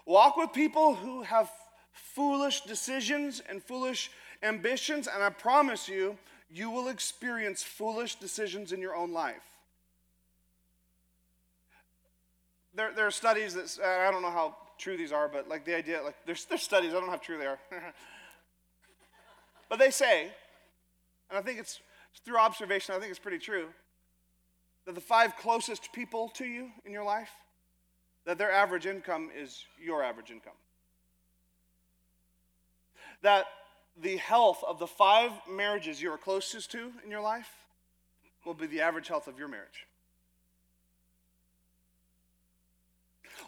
[0.05, 1.51] Walk with people who have
[1.91, 4.09] foolish decisions and foolish
[4.41, 6.17] ambitions, and I promise you,
[6.49, 9.43] you will experience foolish decisions in your own life.
[12.73, 15.75] There, there are studies that, I don't know how true these are, but like the
[15.75, 17.59] idea, like there's, there's studies, I don't know how true they are.
[19.69, 20.31] but they say,
[21.29, 21.81] and I think it's
[22.25, 23.67] through observation, I think it's pretty true,
[24.85, 27.31] that the five closest people to you in your life,
[28.25, 30.53] that their average income is your average income
[33.21, 33.45] that
[34.01, 37.49] the health of the five marriages you are closest to in your life
[38.45, 39.85] will be the average health of your marriage.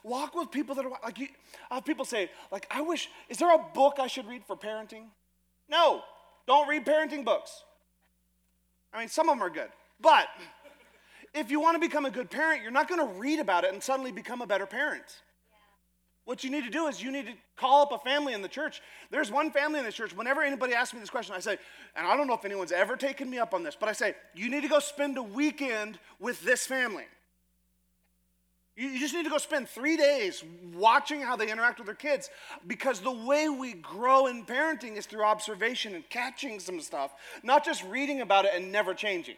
[0.03, 1.27] Walk with people that are like you.
[1.69, 4.55] I have people say, like, I wish, is there a book I should read for
[4.55, 5.05] parenting?
[5.69, 6.01] No,
[6.47, 7.63] don't read parenting books.
[8.93, 9.69] I mean, some of them are good.
[10.02, 10.28] But
[11.34, 13.73] if you want to become a good parent, you're not going to read about it
[13.73, 15.21] and suddenly become a better parent.
[16.25, 18.47] What you need to do is you need to call up a family in the
[18.47, 18.82] church.
[19.10, 20.15] There's one family in the church.
[20.15, 21.58] Whenever anybody asks me this question, I say,
[21.95, 24.13] and I don't know if anyone's ever taken me up on this, but I say,
[24.36, 27.06] you need to go spend a weekend with this family.
[28.79, 30.41] You just need to go spend three days
[30.73, 32.29] watching how they interact with their kids
[32.65, 37.11] because the way we grow in parenting is through observation and catching some stuff,
[37.43, 39.35] not just reading about it and never changing.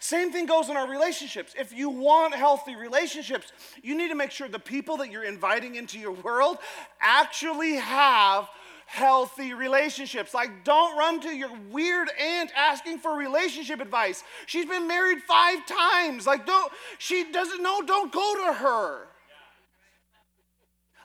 [0.00, 1.54] Same thing goes in our relationships.
[1.56, 3.52] If you want healthy relationships,
[3.84, 6.58] you need to make sure the people that you're inviting into your world
[7.00, 8.48] actually have
[8.88, 10.32] healthy relationships.
[10.32, 14.24] Like, don't run to your weird aunt asking for relationship advice.
[14.46, 16.26] She's been married five times.
[16.26, 19.06] Like, don't, she doesn't know, don't go to her.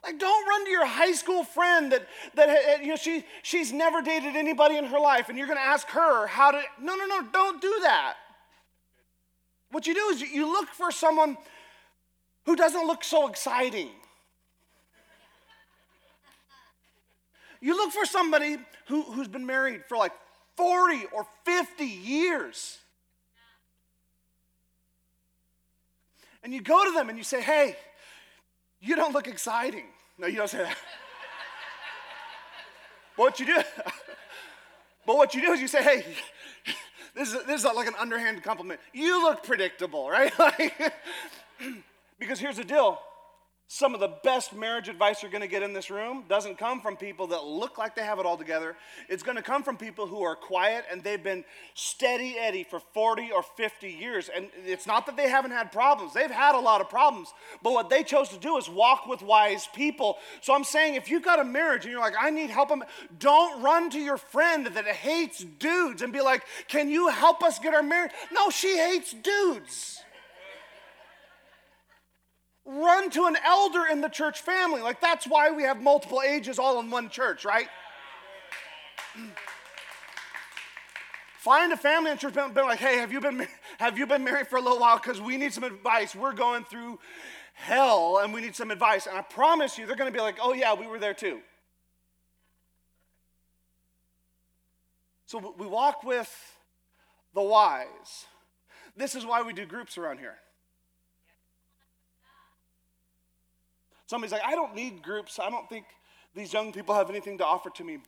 [0.01, 4.01] Like, don't run to your high school friend that, that you know, she, she's never
[4.01, 6.61] dated anybody in her life and you're going to ask her how to.
[6.81, 8.15] No, no, no, don't do that.
[9.71, 11.37] What you do is you look for someone
[12.45, 13.89] who doesn't look so exciting.
[17.63, 20.11] You look for somebody who, who's been married for like
[20.57, 22.77] 40 or 50 years.
[26.43, 27.77] And you go to them and you say, hey,
[28.81, 29.85] you don't look exciting.
[30.17, 30.75] No, you don't say that.
[33.15, 33.55] but what you do,
[35.05, 36.05] but what you do is you say, hey,
[37.15, 38.81] this is, this is like an underhand compliment.
[38.91, 40.33] You look predictable, right?
[42.19, 42.99] because here's the deal
[43.73, 46.79] some of the best marriage advice you're going to get in this room doesn't come
[46.79, 48.75] from people that look like they have it all together.
[49.09, 52.79] It's going to come from people who are quiet and they've been steady Eddie for
[52.79, 54.29] 40 or 50 years.
[54.29, 57.33] And it's not that they haven't had problems, they've had a lot of problems.
[57.63, 60.19] But what they chose to do is walk with wise people.
[60.41, 62.71] So I'm saying if you've got a marriage and you're like, I need help,
[63.17, 67.57] don't run to your friend that hates dudes and be like, Can you help us
[67.57, 68.11] get our marriage?
[68.31, 70.03] No, she hates dudes
[72.65, 74.81] run to an elder in the church family.
[74.81, 77.67] Like that's why we have multiple ages all in one church, right?
[81.37, 83.47] Find a family in church, been like, hey, have you been
[83.77, 84.97] have you been married for a little while?
[84.97, 86.15] Because we need some advice.
[86.15, 86.99] We're going through
[87.53, 89.07] hell and we need some advice.
[89.07, 91.39] And I promise you, they're going to be like, oh yeah, we were there too.
[95.25, 96.31] So we walk with
[97.33, 98.25] the wise.
[98.95, 100.35] This is why we do groups around here.
[104.05, 105.39] Somebody's like, I don't need groups.
[105.39, 105.85] I don't think
[106.35, 107.99] these young people have anything to offer to me.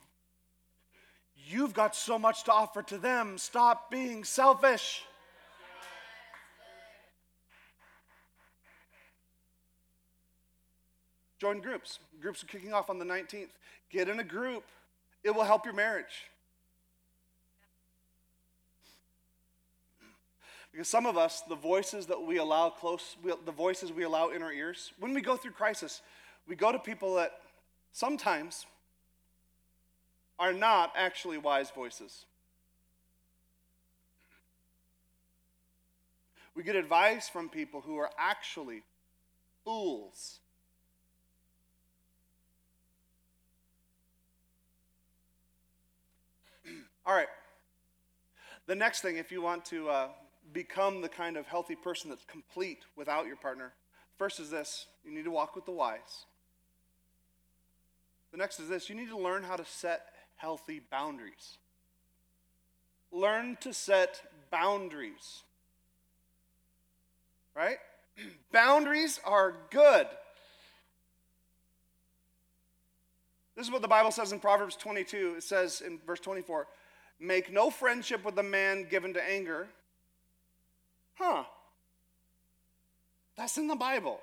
[1.36, 3.38] You've got so much to offer to them.
[3.38, 5.02] Stop being selfish.
[11.38, 11.98] Join groups.
[12.20, 13.50] Groups are kicking off on the 19th.
[13.90, 14.64] Get in a group,
[15.22, 16.30] it will help your marriage.
[20.76, 24.42] Because some of us, the voices that we allow close, the voices we allow in
[24.42, 26.02] our ears, when we go through crisis,
[26.46, 27.40] we go to people that
[27.94, 28.66] sometimes
[30.38, 32.26] are not actually wise voices.
[36.54, 38.82] We get advice from people who are actually
[39.64, 40.40] fools.
[47.06, 47.28] All right.
[48.66, 50.08] The next thing, if you want to uh,
[50.52, 53.72] become the kind of healthy person that's complete without your partner.
[54.18, 56.24] First is this you need to walk with the wise.
[58.32, 60.06] The next is this you need to learn how to set
[60.36, 61.58] healthy boundaries.
[63.12, 65.42] Learn to set boundaries.
[67.54, 67.78] Right?
[68.52, 70.06] boundaries are good.
[73.56, 75.36] This is what the Bible says in Proverbs 22.
[75.38, 76.66] It says in verse 24
[77.18, 79.68] Make no friendship with a man given to anger
[81.16, 81.44] Huh.
[83.36, 84.20] That's in the Bible.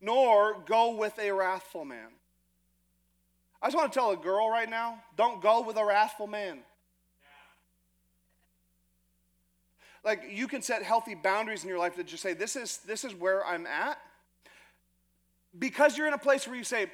[0.00, 2.08] Nor go with a wrathful man.
[3.62, 6.60] I just want to tell a girl right now don't go with a wrathful man.
[10.02, 13.04] Like you can set healthy boundaries in your life that just say, this is, this
[13.04, 13.98] is where I'm at.
[15.58, 16.86] Because you're in a place where you say,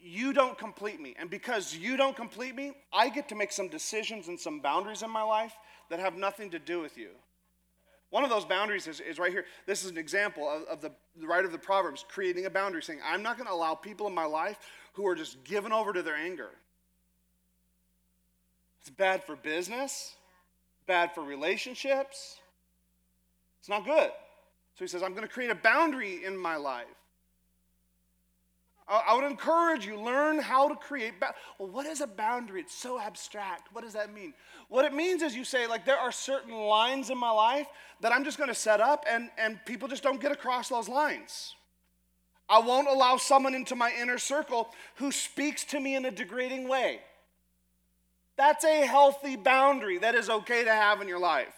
[0.00, 1.14] you don't complete me.
[1.18, 5.02] And because you don't complete me, I get to make some decisions and some boundaries
[5.02, 5.52] in my life
[5.92, 7.10] that have nothing to do with you.
[8.08, 9.44] One of those boundaries is, is right here.
[9.66, 12.82] This is an example of, of the, the writer of the Proverbs creating a boundary,
[12.82, 14.58] saying, I'm not going to allow people in my life
[14.94, 16.48] who are just given over to their anger.
[18.80, 20.14] It's bad for business,
[20.86, 22.38] bad for relationships.
[23.60, 24.12] It's not good.
[24.76, 26.86] So he says, I'm going to create a boundary in my life.
[28.94, 31.18] I would encourage you, learn how to create.
[31.18, 32.60] Ba- well, what is a boundary?
[32.60, 33.72] It's so abstract.
[33.72, 34.34] What does that mean?
[34.68, 37.66] What it means is you say, like, there are certain lines in my life
[38.00, 40.88] that I'm just going to set up, and, and people just don't get across those
[40.88, 41.54] lines.
[42.48, 46.68] I won't allow someone into my inner circle who speaks to me in a degrading
[46.68, 47.00] way.
[48.36, 51.54] That's a healthy boundary that is okay to have in your life.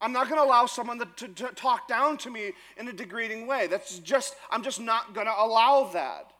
[0.00, 2.92] I'm not going to allow someone to, to, to, talk down to me in a
[2.92, 3.66] degrading way.
[3.66, 6.32] That's just, I'm just not going to allow that.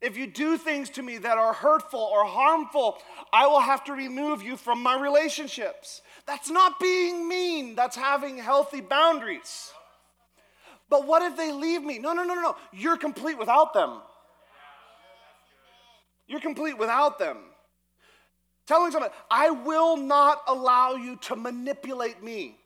[0.00, 2.98] If you do things to me that are hurtful or harmful,
[3.32, 6.02] I will have to remove you from my relationships.
[6.26, 9.70] That's not being mean, that's having healthy boundaries.
[10.88, 11.98] But what if they leave me?
[11.98, 12.56] No, no, no, no.
[12.72, 14.00] You're complete without them.
[16.26, 17.38] You're complete without them.
[18.66, 22.58] Telling someone, I will not allow you to manipulate me.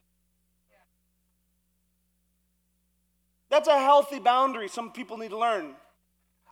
[3.51, 5.75] That's a healthy boundary some people need to learn.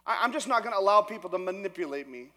[0.07, 2.29] I, am just not going to allow people to manipulate me.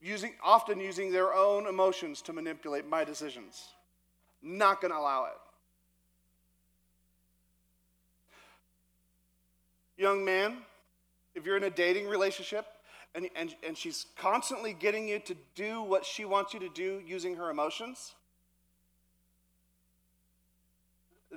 [0.00, 3.64] Using, often using their own emotions to manipulate my decisions.
[4.42, 5.38] Not going to allow it.
[9.96, 10.58] Young man,
[11.34, 12.66] if you're in a dating relationship
[13.14, 17.00] and, and, and she's constantly getting you to do what she wants you to do
[17.06, 18.14] using her emotions,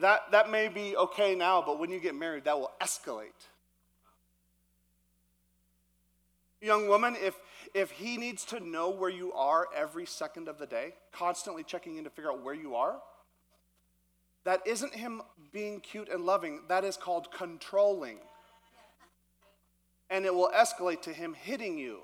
[0.01, 3.47] that, that may be okay now, but when you get married, that will escalate.
[6.61, 7.35] Young woman, if,
[7.73, 11.97] if he needs to know where you are every second of the day, constantly checking
[11.97, 12.95] in to figure out where you are,
[14.43, 15.21] that isn't him
[15.51, 18.17] being cute and loving, that is called controlling.
[20.09, 21.99] And it will escalate to him hitting you.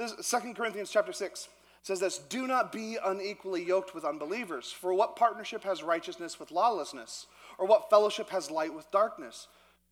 [0.00, 1.48] This 2 Corinthians chapter 6
[1.82, 4.72] says this Do not be unequally yoked with unbelievers.
[4.72, 7.26] For what partnership has righteousness with lawlessness?
[7.58, 9.46] Or what fellowship has light with darkness?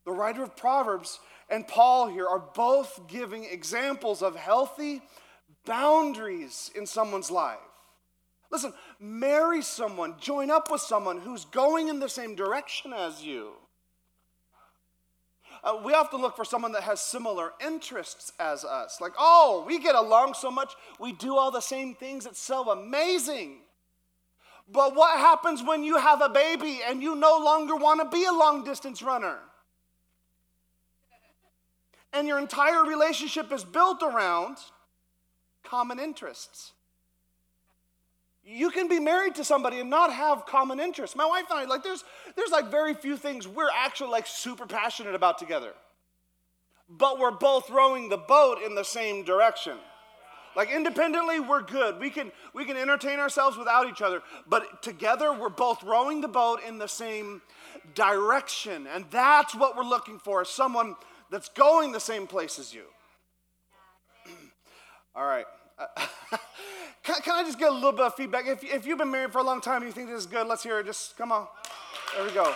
[0.05, 5.03] The writer of Proverbs and Paul here are both giving examples of healthy
[5.63, 7.59] boundaries in someone's life.
[8.49, 13.51] Listen, marry someone, join up with someone who's going in the same direction as you.
[15.63, 19.01] Uh, we often look for someone that has similar interests as us.
[19.01, 22.71] Like, oh, we get along so much, we do all the same things, it's so
[22.71, 23.57] amazing.
[24.71, 28.25] But what happens when you have a baby and you no longer want to be
[28.25, 29.39] a long distance runner?
[32.13, 34.57] And your entire relationship is built around
[35.63, 36.73] common interests.
[38.51, 41.15] You can be married to somebody and not have common interests.
[41.15, 42.03] My wife and I, like, there's,
[42.35, 45.73] there's like very few things we're actually like super passionate about together.
[46.89, 49.77] But we're both rowing the boat in the same direction.
[50.55, 51.99] Like independently, we're good.
[51.99, 56.27] We can we can entertain ourselves without each other, but together we're both rowing the
[56.27, 57.43] boat in the same
[57.93, 58.87] direction.
[58.87, 60.95] And that's what we're looking for, someone
[61.29, 62.85] that's going the same place as you.
[65.15, 65.45] All right.
[67.03, 68.47] can, can, I just get a little bit of feedback?
[68.47, 70.47] If, if you've been married for a long time and you think this is good,
[70.47, 70.85] let's hear it.
[70.85, 71.47] Just come on.
[72.15, 72.53] There we go.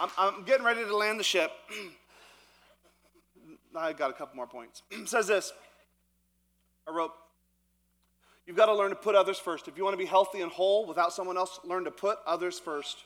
[0.00, 1.50] I'm, I'm getting ready to land the ship.
[3.76, 4.82] I got a couple more points.
[5.04, 5.52] says this
[6.86, 7.12] I wrote,
[8.46, 9.68] You've got to learn to put others first.
[9.68, 12.58] If you want to be healthy and whole without someone else, learn to put others
[12.58, 13.04] first.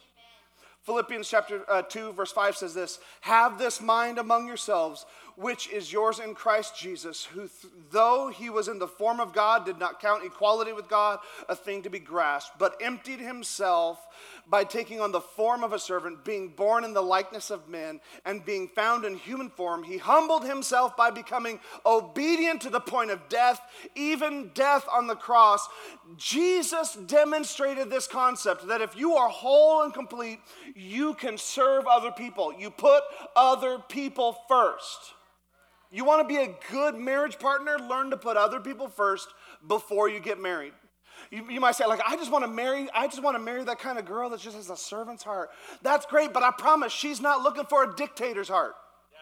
[0.82, 5.06] Philippians chapter uh, 2, verse 5 says this Have this mind among yourselves,
[5.36, 9.32] which is yours in Christ Jesus, who, th- though he was in the form of
[9.32, 11.18] God, did not count equality with God
[11.48, 14.06] a thing to be grasped, but emptied himself
[14.46, 18.00] by taking on the form of a servant, being born in the likeness of men,
[18.24, 19.82] and being found in human form.
[19.82, 23.60] He humbled himself by becoming obedient to the point of death,
[23.94, 25.68] even death on the cross.
[26.16, 30.40] Jesus demonstrated this concept that if you are whole and complete,
[30.74, 32.52] you can serve other people.
[32.52, 33.02] You put
[33.36, 35.14] other people first.
[35.92, 37.76] You want to be a good marriage partner?
[37.78, 39.28] Learn to put other people first
[39.68, 40.72] before you get married.
[41.30, 43.62] You, you, might say, like, I just want to marry, I just want to marry
[43.64, 45.50] that kind of girl that just has a servant's heart.
[45.82, 48.74] That's great, but I promise she's not looking for a dictator's heart.
[49.12, 49.18] Yeah,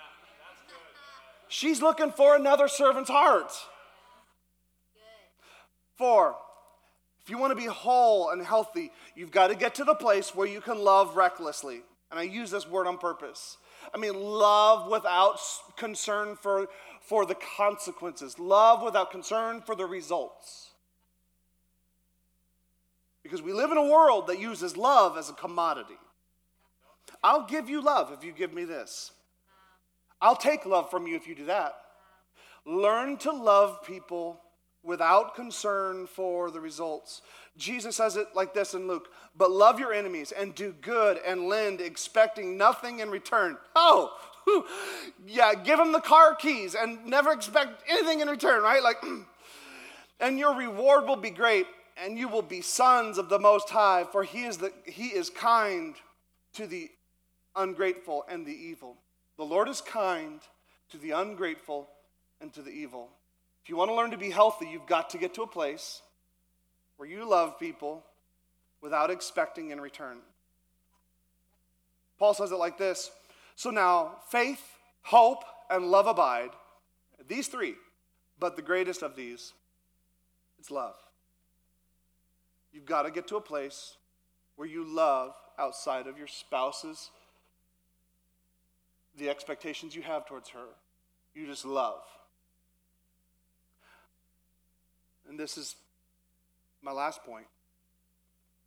[1.48, 3.52] she's looking for another servant's heart.
[5.98, 6.36] Four,
[7.22, 10.34] if you want to be whole and healthy, you've got to get to the place
[10.34, 11.82] where you can love recklessly.
[12.10, 13.56] And I use this word on purpose.
[13.94, 15.40] I mean, love without
[15.76, 16.68] concern for,
[17.00, 20.70] for the consequences, love without concern for the results.
[23.22, 25.98] Because we live in a world that uses love as a commodity.
[27.22, 29.12] I'll give you love if you give me this.
[30.22, 31.74] I'll take love from you if you do that.
[32.64, 34.40] Learn to love people
[34.82, 37.22] without concern for the results.
[37.60, 41.46] Jesus says it like this in Luke But love your enemies and do good and
[41.46, 43.56] lend, expecting nothing in return.
[43.76, 44.16] Oh,
[45.26, 48.82] yeah, give them the car keys and never expect anything in return, right?
[48.82, 48.96] Like,
[50.20, 51.66] and your reward will be great,
[52.02, 55.30] and you will be sons of the Most High, for he is, the, he is
[55.30, 55.94] kind
[56.54, 56.90] to the
[57.54, 58.96] ungrateful and the evil.
[59.36, 60.40] The Lord is kind
[60.90, 61.88] to the ungrateful
[62.40, 63.10] and to the evil.
[63.62, 66.00] If you want to learn to be healthy, you've got to get to a place
[67.00, 68.04] where you love people
[68.82, 70.18] without expecting in return.
[72.18, 73.10] Paul says it like this
[73.56, 74.60] So now, faith,
[75.00, 76.50] hope, and love abide.
[77.26, 77.76] These three,
[78.38, 79.54] but the greatest of these,
[80.58, 80.96] it's love.
[82.70, 83.94] You've got to get to a place
[84.56, 87.08] where you love outside of your spouse's,
[89.16, 90.66] the expectations you have towards her.
[91.34, 92.02] You just love.
[95.30, 95.76] and this is
[96.82, 97.46] my last point.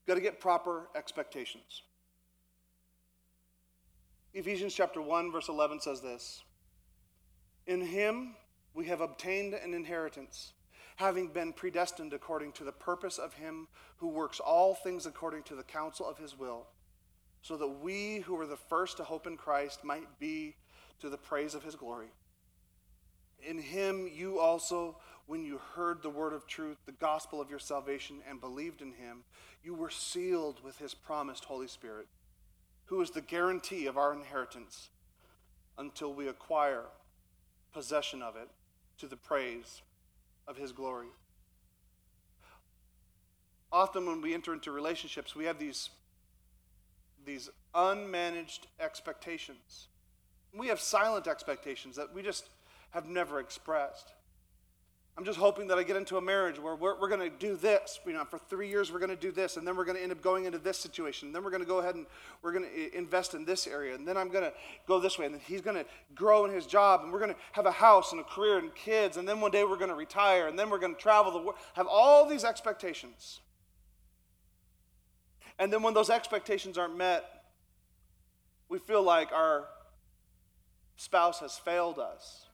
[0.07, 1.83] Got to get proper expectations.
[4.33, 6.43] Ephesians chapter 1, verse 11 says this
[7.67, 8.35] In him
[8.73, 10.53] we have obtained an inheritance,
[10.95, 15.55] having been predestined according to the purpose of him who works all things according to
[15.55, 16.65] the counsel of his will,
[17.41, 20.55] so that we who were the first to hope in Christ might be
[20.99, 22.11] to the praise of his glory.
[23.47, 27.59] In him you also when you heard the word of truth, the gospel of your
[27.59, 29.23] salvation, and believed in him,
[29.63, 32.07] you were sealed with his promised Holy Spirit,
[32.85, 34.89] who is the guarantee of our inheritance
[35.77, 36.83] until we acquire
[37.73, 38.49] possession of it
[38.99, 39.81] to the praise
[40.47, 41.07] of His glory.
[43.71, 45.89] Often, when we enter into relationships, we have these,
[47.25, 49.87] these unmanaged expectations.
[50.55, 52.49] We have silent expectations that we just
[52.91, 54.13] have never expressed.
[55.15, 57.55] I'm just hoping that I get into a marriage where we're, we're going to do
[57.55, 57.99] this.
[58.03, 60.01] You know, for three years, we're going to do this, and then we're going to
[60.01, 61.27] end up going into this situation.
[61.27, 62.07] And then we're going to go ahead and
[62.41, 63.93] we're going to eh, invest in this area.
[63.93, 64.53] And then I'm going to
[64.87, 65.27] go this way.
[65.27, 65.85] And then he's going to
[66.15, 67.01] grow in his job.
[67.03, 69.17] And we're going to have a house and a career and kids.
[69.17, 70.47] And then one day we're going to retire.
[70.47, 71.57] And then we're going to travel the world.
[71.73, 73.39] Have all these expectations.
[75.59, 77.43] And then when those expectations aren't met,
[78.67, 79.65] we feel like our
[80.95, 82.47] spouse has failed us.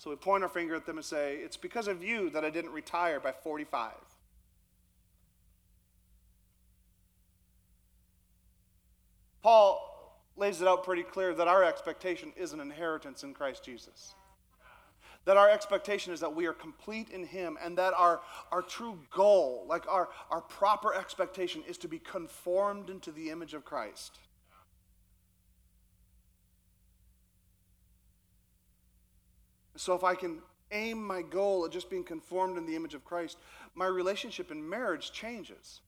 [0.00, 2.48] So we point our finger at them and say, It's because of you that I
[2.48, 3.92] didn't retire by 45.
[9.42, 14.14] Paul lays it out pretty clear that our expectation is an inheritance in Christ Jesus.
[15.26, 18.98] That our expectation is that we are complete in Him and that our, our true
[19.10, 24.18] goal, like our, our proper expectation, is to be conformed into the image of Christ.
[29.80, 33.02] So if I can aim my goal at just being conformed in the image of
[33.02, 33.38] Christ,
[33.74, 35.80] my relationship in marriage changes.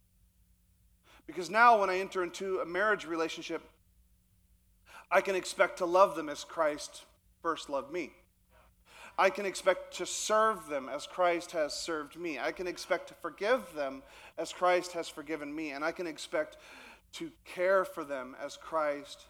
[1.27, 3.61] Because now when I enter into a marriage relationship,
[5.11, 7.05] I can expect to love them as Christ
[7.43, 8.15] first loved me.
[9.19, 12.39] I can expect to serve them as Christ has served me.
[12.39, 14.03] I can expect to forgive them
[14.39, 15.73] as Christ has forgiven me.
[15.73, 16.57] And I can expect
[17.13, 19.27] to care for them as Christ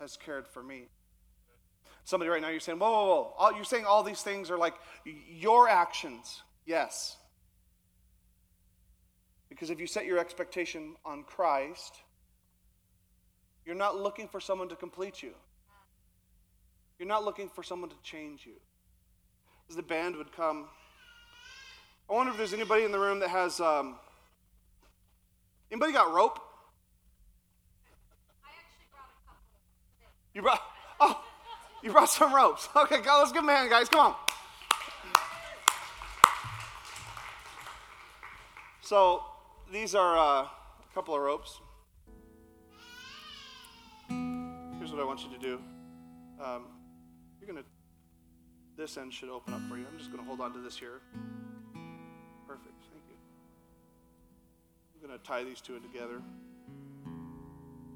[0.00, 0.86] has cared for me.
[2.08, 3.34] Somebody right now, you're saying, whoa, whoa, whoa.
[3.36, 4.72] All, you're saying all these things are like
[5.04, 6.40] your actions.
[6.64, 7.18] Yes.
[9.50, 11.96] Because if you set your expectation on Christ,
[13.66, 15.32] you're not looking for someone to complete you.
[16.98, 18.54] You're not looking for someone to change you.
[19.68, 20.66] As the band would come,
[22.08, 23.60] I wonder if there's anybody in the room that has.
[23.60, 23.96] Um,
[25.70, 26.40] anybody got rope?
[28.42, 29.44] I actually brought a couple.
[30.32, 30.62] You brought.
[31.82, 32.68] You brought some ropes.
[32.76, 33.88] Okay, let's give him a hand, guys.
[33.88, 34.14] Come on.
[38.80, 39.22] So,
[39.70, 41.60] these are uh, a couple of ropes.
[44.08, 45.60] Here's what I want you to do.
[46.42, 46.66] Um,
[47.38, 47.68] you're to,
[48.76, 49.84] this end should open up for you.
[49.90, 51.00] I'm just to hold on to this here.
[52.46, 52.74] Perfect.
[52.90, 53.16] Thank you.
[54.94, 56.22] I'm to tie these two together.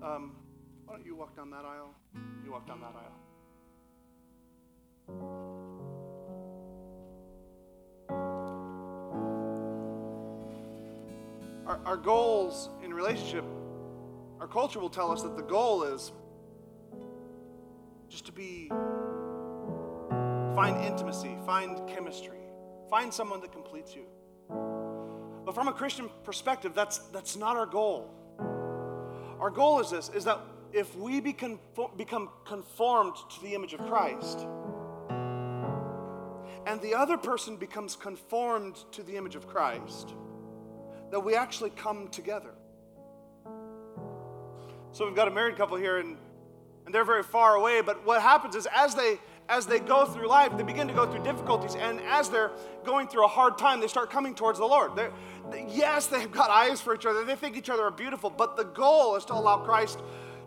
[0.02, 0.36] Um,
[0.84, 1.94] why don't you walk down that aisle?
[2.44, 3.21] You walk down that aisle.
[11.66, 13.44] Our, our goals in relationship,
[14.40, 16.12] our culture will tell us that the goal is
[18.08, 18.68] just to be,
[20.54, 22.38] find intimacy, find chemistry,
[22.90, 24.04] find someone that completes you.
[25.44, 28.10] But from a Christian perspective, that's, that's not our goal.
[29.40, 30.40] Our goal is this, is that
[30.72, 31.58] if we become,
[31.96, 34.46] become conformed to the image of Christ,
[36.66, 40.14] and the other person becomes conformed to the image of Christ,
[41.10, 42.54] that we actually come together.
[44.92, 46.16] So we've got a married couple here, and,
[46.86, 50.28] and they're very far away, but what happens is as they as they go through
[50.28, 52.52] life, they begin to go through difficulties, and as they're
[52.84, 54.94] going through a hard time, they start coming towards the Lord.
[54.96, 55.12] They're,
[55.68, 58.64] yes, they've got eyes for each other, they think each other are beautiful, but the
[58.64, 59.98] goal is to allow Christ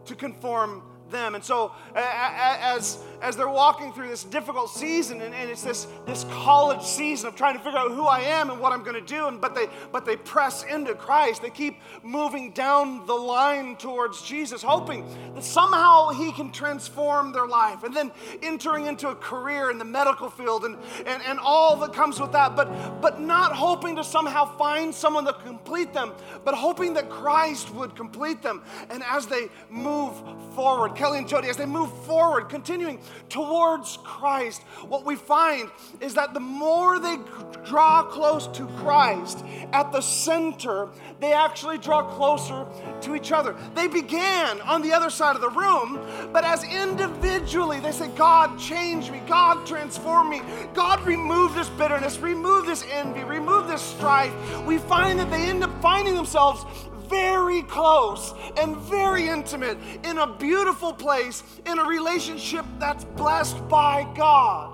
[0.06, 1.36] to conform them.
[1.36, 6.26] And so as, as they're walking through this difficult season, and, and it's this, this
[6.26, 9.14] college season of trying to figure out who I am and what I'm going to
[9.14, 11.42] do, and, but, they, but they press into Christ.
[11.42, 17.48] They keep moving down the line towards Jesus, hoping that somehow He can transform their
[17.48, 17.84] life.
[17.84, 18.12] And then
[18.42, 22.32] entering into a career in the medical field and, and, and all that comes with
[22.34, 26.14] that, but, but not hoping to somehow find someone to complete them,
[26.44, 28.62] but hoping that Christ would complete them.
[28.90, 30.14] And as they move
[30.56, 33.00] forward, Kelly and Jody, as they move forward, continuing
[33.30, 35.70] towards Christ, what we find
[36.02, 37.18] is that the more they
[37.66, 39.44] draw close to Christ
[39.74, 40.90] at the center,
[41.20, 42.66] they actually draw closer
[43.02, 43.56] to each other.
[43.74, 46.00] They began on the other side of the room,
[46.32, 50.42] but as individually they say, God, change me, God, transform me,
[50.74, 54.34] God, remove this bitterness, remove this envy, remove this strife,
[54.66, 56.66] we find that they end up finding themselves
[57.10, 64.04] very close and very intimate in a beautiful place, in a relationship that's blessed by
[64.16, 64.74] God.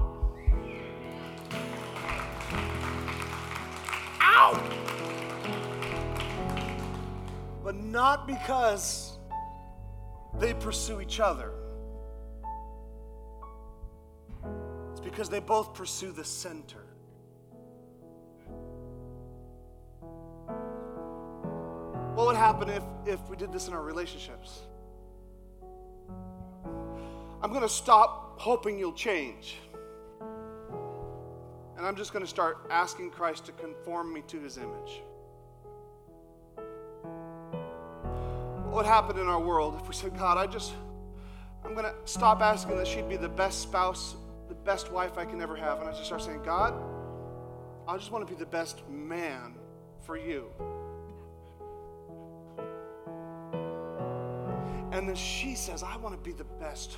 [4.22, 4.62] Ow!
[7.64, 9.18] But not because
[10.40, 11.52] they pursue each other.
[14.92, 16.81] It's because they both pursue the center.
[22.22, 24.60] What would happen if, if we did this in our relationships?
[27.42, 29.58] I'm going to stop hoping you'll change.
[31.78, 35.02] And I'm just going to start asking Christ to conform me to his image.
[38.66, 40.74] What would happen in our world if we said, God, I just,
[41.66, 44.16] I'm going to stop asking that she'd be the best spouse,
[44.48, 45.80] the best wife I can ever have.
[45.80, 46.76] And I just start saying, God,
[47.88, 49.56] I just want to be the best man
[50.06, 50.52] for you.
[54.92, 56.98] And then she says, I want to be the best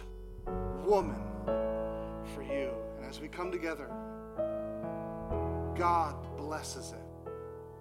[0.84, 1.22] woman
[2.34, 2.72] for you.
[2.98, 3.88] And as we come together,
[5.76, 7.32] God blesses it.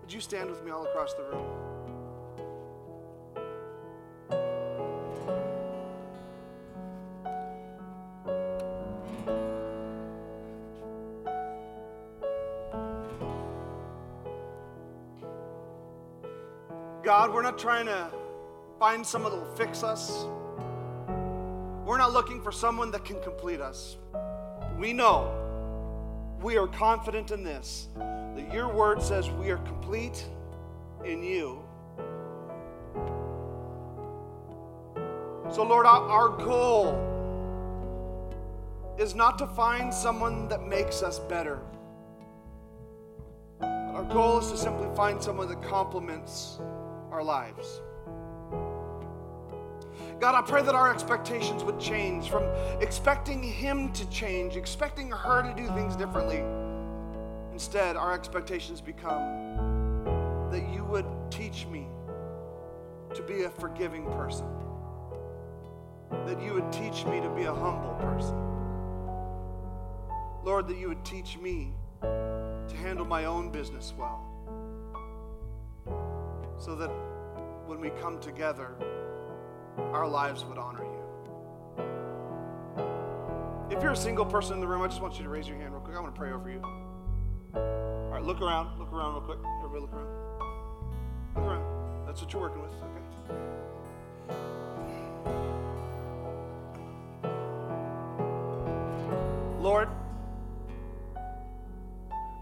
[0.03, 1.47] Would you stand with me all across the room?
[17.03, 18.11] God, we're not trying to
[18.83, 20.27] find someone that will fix us.
[21.87, 23.97] We're not looking for someone that can complete us.
[24.77, 25.33] We know,
[26.43, 30.27] we are confident in this, that your word says we are complete
[31.05, 31.63] in you.
[35.53, 36.99] So, Lord, our, goal
[38.99, 41.61] is not to find someone that makes us better.
[43.61, 46.59] Our goal is to simply find someone that complements
[47.13, 47.81] our lives.
[50.21, 52.45] God, I pray that our expectations would change from
[52.81, 56.43] expecting Him to change, expecting her to do things differently.
[57.53, 61.87] Instead, our expectations become that you would teach me
[63.15, 64.47] to be a forgiving person,
[66.27, 68.37] that you would teach me to be a humble person.
[70.45, 74.25] Lord, that you would teach me to handle my own business well,
[76.59, 76.91] so that
[77.67, 78.75] when we come together,
[79.79, 80.89] our lives would honor you.
[83.71, 85.57] If you're a single person in the room, I just want you to raise your
[85.57, 85.97] hand real quick.
[85.97, 86.61] I want to pray over you.
[87.55, 88.79] All right, look around.
[88.79, 89.39] Look around real quick.
[89.65, 90.09] Everybody look around.
[91.35, 92.07] Look around.
[92.07, 92.71] That's what you're working with.
[92.71, 93.03] Okay.
[99.61, 99.89] Lord,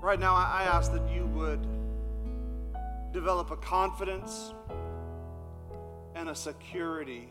[0.03, 1.67] right now I ask that you would
[3.13, 4.53] develop a confidence
[6.21, 7.27] and a security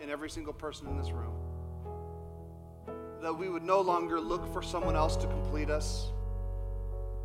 [0.00, 1.34] in every single person in this room.
[3.20, 6.06] That we would no longer look for someone else to complete us,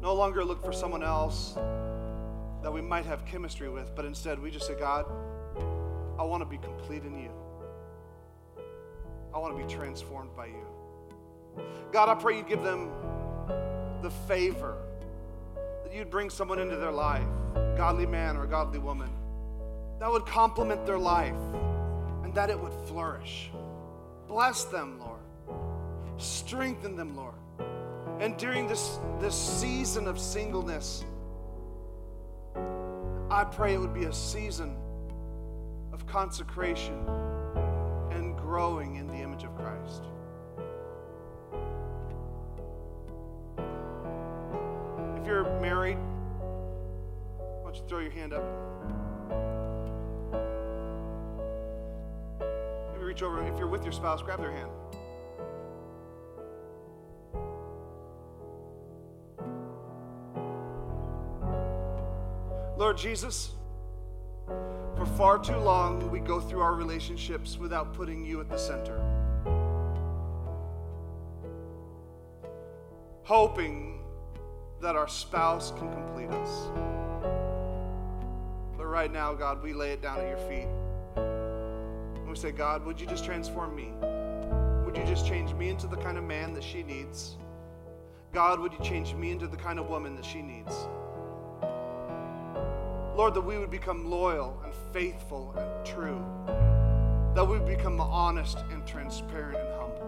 [0.01, 1.53] no longer look for someone else
[2.61, 5.05] that we might have chemistry with, but instead we just say, God,
[6.19, 7.31] I want to be complete in you.
[9.33, 10.65] I want to be transformed by you.
[11.93, 12.89] God, I pray you give them
[14.01, 14.75] the favor
[15.85, 17.23] that you'd bring someone into their life,
[17.77, 19.09] godly man or godly woman,
[19.99, 21.35] that would complement their life
[22.23, 23.49] and that it would flourish.
[24.27, 25.19] Bless them, Lord.
[26.17, 27.35] Strengthen them, Lord.
[28.19, 31.03] And during this, this season of singleness,
[33.29, 34.77] I pray it would be a season
[35.91, 36.93] of consecration
[38.11, 40.03] and growing in the image of Christ.
[45.19, 45.97] If you're married,
[47.37, 48.43] why don't you throw your hand up?
[53.15, 53.47] Reach over.
[53.47, 54.69] If you're with your spouse, grab their hand.
[62.77, 63.51] Lord Jesus,
[64.45, 68.99] for far too long we go through our relationships without putting you at the center.
[73.23, 74.01] Hoping
[74.81, 76.67] that our spouse can complete us.
[78.77, 80.67] But right now, God, we lay it down at your feet.
[82.35, 83.93] We say, God, would you just transform me?
[84.85, 87.37] Would you just change me into the kind of man that she needs?
[88.33, 90.89] God, would you change me into the kind of woman that she needs?
[93.15, 96.21] Lord, that we would become loyal and faithful and true.
[97.35, 100.05] That we would become honest and transparent and humble.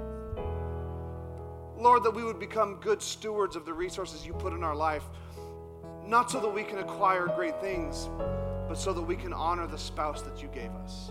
[1.80, 5.06] Lord, that we would become good stewards of the resources you put in our life,
[6.06, 8.10] not so that we can acquire great things,
[8.68, 11.10] but so that we can honor the spouse that you gave us.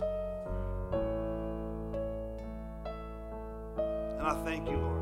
[4.47, 5.01] Thank you, Lord,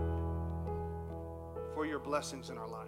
[1.76, 2.88] for your blessings in our life.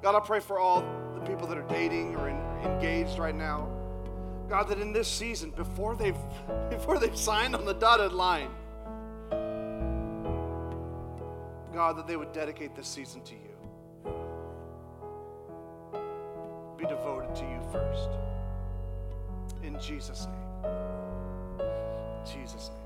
[0.00, 3.68] God, I pray for all the people that are dating or in, engaged right now.
[4.48, 6.16] God, that in this season, before they've
[6.70, 8.50] before they've signed on the dotted line,
[11.74, 13.40] God, that they would dedicate this season to you.
[16.76, 18.10] Be devoted to you first.
[19.64, 21.66] In Jesus' name.
[22.24, 22.77] Jesus' name.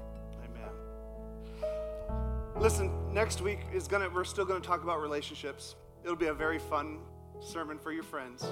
[2.59, 5.75] Listen, next week is gonna we're still gonna talk about relationships.
[6.05, 6.99] It'll be a very fun
[7.41, 8.45] sermon for your friends.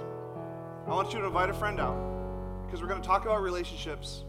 [0.87, 1.97] I want you to invite a friend out
[2.65, 4.25] because we're gonna talk about relationships.